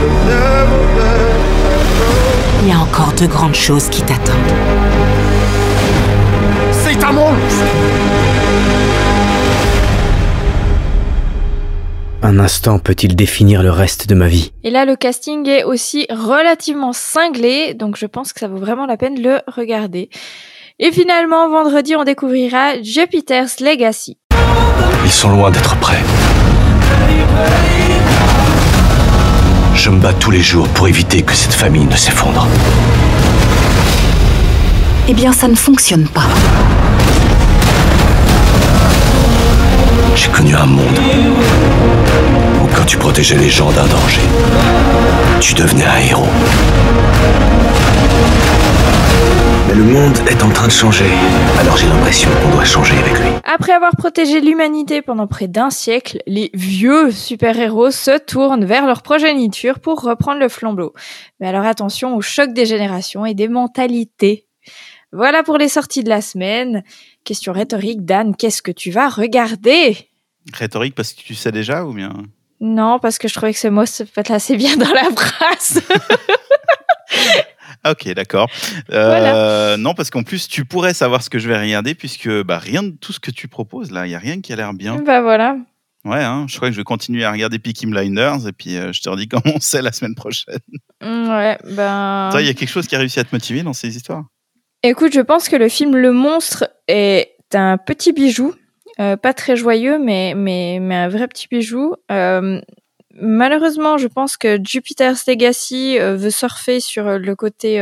Il 2.62 2.68
y 2.68 2.72
a 2.72 2.78
encore 2.78 3.12
de 3.14 3.26
grandes 3.26 3.54
choses 3.54 3.88
qui 3.88 4.02
t'attendent. 4.02 4.36
C'est 6.72 7.02
un 7.02 7.12
monstre 7.12 7.99
Un 12.22 12.38
instant 12.38 12.78
peut-il 12.78 13.16
définir 13.16 13.62
le 13.62 13.70
reste 13.70 14.06
de 14.06 14.14
ma 14.14 14.28
vie? 14.28 14.52
Et 14.62 14.68
là, 14.68 14.84
le 14.84 14.94
casting 14.94 15.48
est 15.48 15.64
aussi 15.64 16.06
relativement 16.10 16.92
cinglé, 16.92 17.72
donc 17.72 17.96
je 17.96 18.04
pense 18.04 18.34
que 18.34 18.40
ça 18.40 18.48
vaut 18.48 18.58
vraiment 18.58 18.84
la 18.84 18.98
peine 18.98 19.14
de 19.14 19.22
le 19.22 19.40
regarder. 19.46 20.10
Et 20.78 20.92
finalement, 20.92 21.48
vendredi, 21.48 21.96
on 21.96 22.04
découvrira 22.04 22.82
Jupiter's 22.82 23.60
Legacy. 23.60 24.18
Ils 25.02 25.10
sont 25.10 25.30
loin 25.30 25.50
d'être 25.50 25.76
prêts. 25.76 26.02
Je 29.74 29.88
me 29.88 29.98
bats 29.98 30.12
tous 30.12 30.30
les 30.30 30.42
jours 30.42 30.68
pour 30.68 30.88
éviter 30.88 31.22
que 31.22 31.32
cette 31.32 31.54
famille 31.54 31.86
ne 31.86 31.96
s'effondre. 31.96 32.46
Eh 35.08 35.14
bien, 35.14 35.32
ça 35.32 35.48
ne 35.48 35.54
fonctionne 35.54 36.06
pas. 36.06 36.28
J'ai 40.14 40.28
connu 40.28 40.54
un 40.54 40.66
monde 40.66 41.00
quand 42.80 42.86
tu 42.86 42.96
protégeais 42.96 43.36
les 43.36 43.50
gens 43.50 43.70
d'un 43.72 43.86
danger, 43.86 44.22
tu 45.38 45.52
devenais 45.52 45.84
un 45.84 45.98
héros. 45.98 46.24
Mais 49.68 49.74
le 49.74 49.84
monde 49.84 50.16
est 50.30 50.42
en 50.42 50.48
train 50.48 50.66
de 50.66 50.72
changer, 50.72 51.04
alors 51.58 51.76
j'ai 51.76 51.86
l'impression 51.88 52.30
qu'on 52.42 52.48
doit 52.48 52.64
changer 52.64 52.96
avec 52.96 53.12
lui. 53.18 53.28
Après 53.44 53.72
avoir 53.72 53.94
protégé 53.96 54.40
l'humanité 54.40 55.02
pendant 55.02 55.26
près 55.26 55.46
d'un 55.46 55.68
siècle, 55.68 56.22
les 56.26 56.50
vieux 56.54 57.10
super-héros 57.10 57.90
se 57.90 58.18
tournent 58.18 58.64
vers 58.64 58.86
leur 58.86 59.02
progéniture 59.02 59.80
pour 59.80 60.00
reprendre 60.00 60.40
le 60.40 60.48
flambeau. 60.48 60.94
Mais 61.38 61.48
alors 61.48 61.66
attention 61.66 62.16
au 62.16 62.22
choc 62.22 62.54
des 62.54 62.64
générations 62.64 63.26
et 63.26 63.34
des 63.34 63.48
mentalités. 63.48 64.46
Voilà 65.12 65.42
pour 65.42 65.58
les 65.58 65.68
sorties 65.68 66.02
de 66.02 66.08
la 66.08 66.22
semaine. 66.22 66.82
Question 67.24 67.52
rhétorique, 67.52 68.06
Dan, 68.06 68.34
qu'est-ce 68.34 68.62
que 68.62 68.72
tu 68.72 68.90
vas 68.90 69.10
regarder? 69.10 69.98
Rhétorique 70.54 70.94
parce 70.94 71.12
que 71.12 71.20
tu 71.20 71.34
sais 71.34 71.52
déjà 71.52 71.84
ou 71.84 71.92
bien? 71.92 72.14
Non, 72.60 72.98
parce 72.98 73.18
que 73.18 73.26
je 73.28 73.34
trouvais 73.34 73.52
que 73.54 73.58
ce 73.58 73.68
mot 73.68 73.86
se 73.86 74.04
fait 74.04 74.30
assez 74.30 74.56
bien 74.56 74.76
dans 74.76 74.92
la 74.92 75.10
phrase. 75.16 75.80
Ok, 77.88 78.12
d'accord. 78.12 78.46
Euh, 78.92 79.06
Voilà. 79.06 79.76
Non, 79.78 79.94
parce 79.94 80.10
qu'en 80.10 80.22
plus, 80.22 80.48
tu 80.48 80.66
pourrais 80.66 80.92
savoir 80.92 81.22
ce 81.22 81.30
que 81.30 81.38
je 81.38 81.48
vais 81.48 81.58
regarder, 81.58 81.94
puisque 81.94 82.28
bah, 82.42 82.58
rien 82.58 82.82
de 82.82 82.90
tout 82.90 83.14
ce 83.14 83.20
que 83.20 83.30
tu 83.30 83.48
proposes, 83.48 83.90
là, 83.90 84.04
il 84.06 84.10
n'y 84.10 84.14
a 84.14 84.18
rien 84.18 84.42
qui 84.42 84.52
a 84.52 84.56
l'air 84.56 84.74
bien. 84.74 84.96
bah 84.96 85.22
voilà. 85.22 85.56
Ouais, 86.04 86.22
hein, 86.22 86.44
je 86.48 86.56
crois 86.56 86.68
que 86.68 86.74
je 86.74 86.80
vais 86.80 86.84
continuer 86.84 87.24
à 87.24 87.32
regarder 87.32 87.58
Peaky 87.58 87.86
Blinders, 87.86 88.46
et 88.46 88.52
puis 88.52 88.76
euh, 88.76 88.92
je 88.92 89.00
te 89.00 89.08
redis 89.08 89.28
comment 89.28 89.56
c'est 89.60 89.80
la 89.80 89.92
semaine 89.92 90.14
prochaine. 90.14 90.58
Mm, 91.02 91.28
Ouais, 91.30 91.58
ben. 91.74 92.28
Toi, 92.30 92.42
il 92.42 92.46
y 92.46 92.50
a 92.50 92.54
quelque 92.54 92.68
chose 92.70 92.86
qui 92.86 92.96
a 92.96 92.98
réussi 92.98 93.18
à 93.18 93.24
te 93.24 93.34
motiver 93.34 93.62
dans 93.62 93.72
ces 93.72 93.96
histoires? 93.96 94.24
Écoute, 94.82 95.12
je 95.14 95.20
pense 95.20 95.48
que 95.48 95.56
le 95.56 95.68
film 95.70 95.96
Le 95.96 96.12
Monstre 96.12 96.68
est 96.86 97.30
un 97.54 97.78
petit 97.78 98.12
bijou, 98.12 98.54
euh, 99.00 99.16
pas 99.16 99.32
très 99.32 99.56
joyeux, 99.56 99.98
mais, 99.98 100.34
mais, 100.36 100.78
mais 100.80 100.94
un 100.94 101.08
vrai 101.08 101.26
petit 101.26 101.48
bijou. 101.48 101.94
Euh, 102.10 102.60
malheureusement, 103.14 103.98
je 103.98 104.06
pense 104.06 104.36
que 104.36 104.58
Jupiter's 104.62 105.26
Legacy 105.26 105.98
euh, 105.98 106.16
veut 106.16 106.30
surfer 106.30 106.80
sur 106.80 107.18
le 107.18 107.34
côté, 107.34 107.78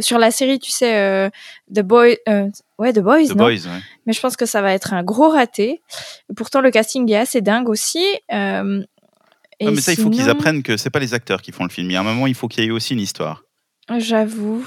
sur 0.00 0.18
la 0.18 0.30
série, 0.30 0.58
tu 0.58 0.70
sais, 0.70 1.30
The 1.74 1.80
Boys, 1.80 2.16
euh, 2.28 2.48
ouais, 2.78 2.92
The 2.92 3.00
Boys, 3.00 3.26
The 3.26 3.36
non 3.36 3.44
Boys, 3.44 3.66
ouais. 3.66 3.80
Mais 4.06 4.12
je 4.12 4.20
pense 4.20 4.36
que 4.36 4.46
ça 4.46 4.62
va 4.62 4.72
être 4.72 4.92
un 4.92 5.02
gros 5.02 5.30
raté. 5.30 5.82
Pourtant, 6.36 6.60
le 6.60 6.70
casting 6.70 7.10
est 7.10 7.16
assez 7.16 7.40
dingue 7.40 7.68
aussi. 7.68 8.04
Et 9.58 9.70
mais 9.70 9.76
ça, 9.76 9.92
il 9.92 9.98
faut 9.98 10.10
qu'ils 10.10 10.28
apprennent 10.28 10.62
que 10.62 10.76
c'est 10.76 10.90
pas 10.90 10.98
les 10.98 11.14
acteurs 11.14 11.42
qui 11.42 11.50
font 11.50 11.64
le 11.64 11.70
film. 11.70 11.90
Il 11.90 11.94
y 11.94 11.96
a 11.96 12.00
un 12.00 12.04
moment, 12.04 12.26
il 12.26 12.34
faut 12.34 12.46
qu'il 12.46 12.62
y 12.62 12.66
ait 12.66 12.70
aussi 12.70 12.92
une 12.92 13.00
histoire. 13.00 13.44
J'avoue. 13.98 14.66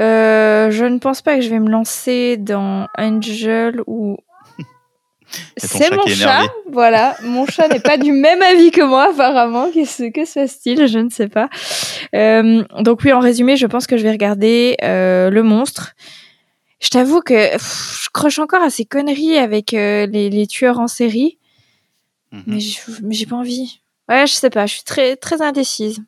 Euh, 0.00 0.70
je 0.70 0.84
ne 0.84 0.98
pense 0.98 1.22
pas 1.22 1.36
que 1.36 1.42
je 1.42 1.50
vais 1.50 1.58
me 1.58 1.70
lancer 1.70 2.36
dans 2.36 2.88
Angel 2.98 3.80
ou. 3.86 4.16
C'est 5.56 5.90
mon 5.94 6.06
chat, 6.06 6.42
voilà. 6.70 7.16
Mon 7.22 7.46
chat 7.46 7.68
n'est 7.68 7.80
pas 7.80 7.96
du 7.96 8.12
même 8.12 8.42
avis 8.52 8.70
que 8.70 8.82
moi, 8.82 9.10
apparemment. 9.10 9.70
Qu'est-ce 9.72 10.10
que 10.10 10.24
se 10.24 10.34
passe-t-il 10.40 10.86
Je 10.86 10.98
ne 10.98 11.08
sais 11.10 11.28
pas. 11.28 11.48
Euh, 12.14 12.62
donc 12.80 13.00
oui, 13.04 13.12
en 13.12 13.20
résumé, 13.20 13.56
je 13.56 13.66
pense 13.66 13.86
que 13.86 13.96
je 13.96 14.02
vais 14.02 14.10
regarder 14.10 14.76
euh, 14.82 15.30
Le 15.30 15.42
Monstre. 15.42 15.94
Je 16.80 16.88
t'avoue 16.88 17.20
que 17.20 17.52
pff, 17.52 18.00
je 18.04 18.08
croche 18.12 18.38
encore 18.38 18.62
à 18.62 18.70
ces 18.70 18.84
conneries 18.84 19.38
avec 19.38 19.72
euh, 19.74 20.06
les, 20.06 20.30
les 20.30 20.46
tueurs 20.46 20.80
en 20.80 20.88
série, 20.88 21.38
Mhm. 22.32 22.58
mais 23.02 23.14
j'ai 23.14 23.26
pas 23.26 23.36
envie. 23.36 23.80
Ouais, 24.08 24.26
je 24.26 24.32
sais 24.32 24.48
pas. 24.50 24.66
Je 24.66 24.74
suis 24.74 24.84
très 24.84 25.16
très 25.16 25.42
indécise. 25.42 26.00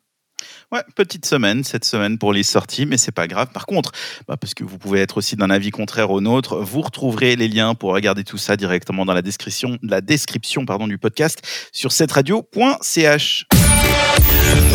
Ouais, 0.71 0.81
petite 0.95 1.25
semaine 1.25 1.63
cette 1.63 1.85
semaine 1.85 2.17
pour 2.17 2.33
les 2.33 2.43
sorties, 2.43 2.85
mais 2.85 2.97
c'est 2.97 3.11
pas 3.11 3.27
grave. 3.27 3.49
Par 3.53 3.65
contre, 3.65 3.91
bah, 4.27 4.35
parce 4.35 4.53
que 4.53 4.63
vous 4.63 4.77
pouvez 4.77 4.99
être 4.99 5.17
aussi 5.17 5.35
d'un 5.35 5.49
avis 5.49 5.69
contraire 5.71 6.11
au 6.11 6.21
nôtre, 6.21 6.57
vous 6.57 6.81
retrouverez 6.81 7.35
les 7.35 7.47
liens 7.47 7.75
pour 7.75 7.93
regarder 7.93 8.23
tout 8.23 8.37
ça 8.37 8.57
directement 8.57 9.05
dans 9.05 9.13
la 9.13 9.21
description, 9.21 9.77
la 9.83 10.01
description 10.01 10.65
pardon, 10.65 10.87
du 10.87 10.97
podcast 10.97 11.41
sur 11.71 11.91
cetteradio.ch. 11.91 13.45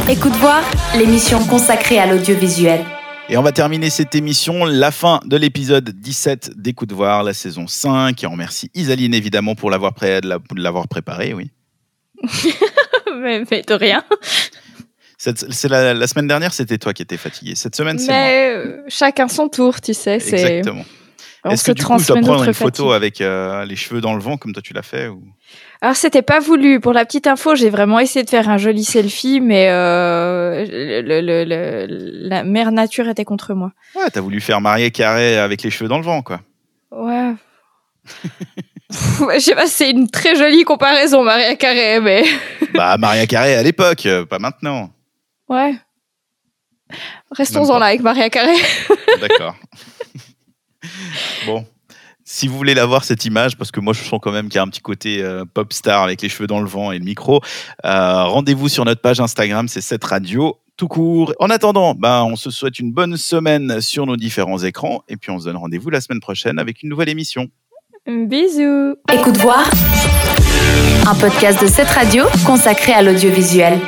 Écoute 0.09 0.33
voir, 0.35 0.63
l'émission 0.97 1.45
consacrée 1.45 1.99
à 1.99 2.07
l'audiovisuel. 2.07 2.85
Et 3.29 3.37
on 3.37 3.43
va 3.43 3.53
terminer 3.53 3.91
cette 3.91 4.15
émission, 4.17 4.65
la 4.65 4.91
fin 4.91 5.21
de 5.25 5.37
l'épisode 5.37 5.91
17 5.91 6.53
d'Écoute 6.57 6.91
voir, 6.93 7.23
la 7.23 7.33
saison 7.33 7.67
5. 7.69 8.23
Et 8.23 8.27
on 8.27 8.33
remercie 8.33 8.71
Isaline 8.75 9.15
évidemment 9.15 9.55
pour 9.55 9.71
l'avoir 9.71 9.95
pré- 9.95 10.21
préparé, 10.89 11.33
oui. 11.35 11.51
mais, 13.23 13.45
mais 13.51 13.63
de 13.63 13.75
rien. 13.75 14.03
C'est 15.23 15.69
la, 15.69 15.93
la 15.93 16.07
semaine 16.07 16.27
dernière, 16.27 16.55
c'était 16.55 16.79
toi 16.79 16.95
qui 16.95 17.03
étais 17.03 17.19
fatigué. 17.19 17.55
Cette 17.55 17.77
semaine, 17.77 17.99
c'est. 17.99 18.11
Mais 18.11 18.55
euh, 18.57 18.83
chacun 18.89 19.29
son 19.29 19.51
tour, 19.51 19.79
tu 19.83 19.93
sais. 19.93 20.15
Exactement. 20.15 20.83
On 21.45 21.51
Est-ce 21.51 21.65
se 21.65 21.71
que 21.73 21.77
du 21.77 21.85
coup, 21.85 21.99
je 21.99 22.07
dois 22.07 22.21
prendre 22.21 22.45
une 22.45 22.55
photo 22.55 22.85
fatigue. 22.85 22.97
avec 22.97 23.21
euh, 23.21 23.65
les 23.67 23.77
cheveux 23.77 24.01
dans 24.01 24.15
le 24.15 24.21
vent 24.21 24.37
comme 24.39 24.53
toi 24.55 24.63
tu 24.63 24.73
l'as 24.75 24.83
fait 24.83 25.09
ou... 25.09 25.23
Alors, 25.83 25.97
c'était 25.97 26.23
pas 26.23 26.39
voulu. 26.41 26.81
Pour 26.81 26.93
la 26.95 27.05
petite 27.05 27.27
info, 27.27 27.55
j'ai 27.55 27.69
vraiment 27.71 27.99
essayé 27.99 28.25
de 28.25 28.31
faire 28.31 28.49
un 28.49 28.57
joli 28.59 28.85
selfie, 28.85 29.41
mais 29.41 29.69
euh, 29.71 30.65
le, 31.03 31.21
le- 31.21 31.45
le- 31.45 32.29
la 32.29 32.43
mère 32.45 32.73
nature 32.73 33.09
était 33.09 33.25
contre 33.25 33.53
moi. 33.55 33.73
Ouais, 33.97 34.09
t'as 34.11 34.21
voulu 34.21 34.41
faire 34.41 34.61
marier 34.61 34.91
carré 34.91 35.39
avec 35.39 35.63
les 35.63 35.71
cheveux 35.71 35.89
dans 35.89 35.99
le 35.99 36.05
vent, 36.05 36.21
quoi. 36.23 36.41
Ouais. 36.91 37.33
Je 39.35 39.39
sais 39.39 39.55
pas, 39.55 39.67
c'est 39.67 39.91
une 39.91 40.11
très 40.11 40.35
jolie 40.37 40.65
comparaison, 40.65 41.23
Maria 41.23 41.55
Carré, 41.57 42.01
mais 42.01 42.25
bah, 42.75 42.97
Maria 42.99 43.27
Carré 43.27 43.55
à 43.55 43.63
l'époque, 43.63 44.07
pas 44.29 44.39
maintenant. 44.39 44.91
Ouais. 45.51 45.75
Restons-en 47.33 47.79
là 47.79 47.87
avec 47.87 48.01
Maria 48.01 48.31
Carré. 48.31 48.57
D'accord. 49.21 49.57
bon. 51.47 51.67
Si 52.25 52.47
vous 52.47 52.57
voulez 52.57 52.75
la 52.75 52.87
voir, 52.87 53.03
cette 53.03 53.25
image, 53.25 53.57
parce 53.57 53.73
que 53.73 53.81
moi 53.81 53.93
je 53.93 54.03
sens 54.05 54.21
quand 54.23 54.31
même 54.31 54.49
qu'il 54.49 54.57
y 54.57 54.59
a 54.59 54.63
un 54.63 54.69
petit 54.69 54.81
côté 54.81 55.21
euh, 55.21 55.45
pop 55.45 55.73
star 55.73 56.05
avec 56.05 56.23
les 56.23 56.29
cheveux 56.29 56.47
dans 56.47 56.61
le 56.61 56.69
vent 56.69 56.93
et 56.93 56.99
le 56.99 57.05
micro, 57.05 57.41
euh, 57.85 58.25
rendez-vous 58.25 58.69
sur 58.69 58.85
notre 58.85 59.01
page 59.01 59.19
Instagram, 59.19 59.67
c'est 59.67 59.81
cette 59.81 60.05
radio 60.05 60.57
tout 60.77 60.87
court. 60.89 61.35
En 61.41 61.51
attendant, 61.51 61.95
ben, 61.95 62.23
on 62.23 62.37
se 62.37 62.51
souhaite 62.51 62.79
une 62.79 62.93
bonne 62.93 63.17
semaine 63.17 63.81
sur 63.81 64.07
nos 64.07 64.17
différents 64.17 64.59
écrans 64.59 65.03
et 65.09 65.17
puis 65.17 65.31
on 65.31 65.41
se 65.41 65.47
donne 65.47 65.57
rendez-vous 65.57 65.91
la 65.91 66.01
semaine 66.01 66.21
prochaine 66.21 66.59
avec 66.59 66.83
une 66.83 66.89
nouvelle 66.89 67.09
émission. 67.09 67.49
Bisous. 68.07 68.95
Écoute 69.13 69.37
voir, 69.39 69.69
un 71.07 71.15
podcast 71.17 71.61
de 71.61 71.67
cette 71.67 71.89
radio 71.89 72.25
consacré 72.47 72.93
à 72.93 73.03
l'audiovisuel. 73.03 73.79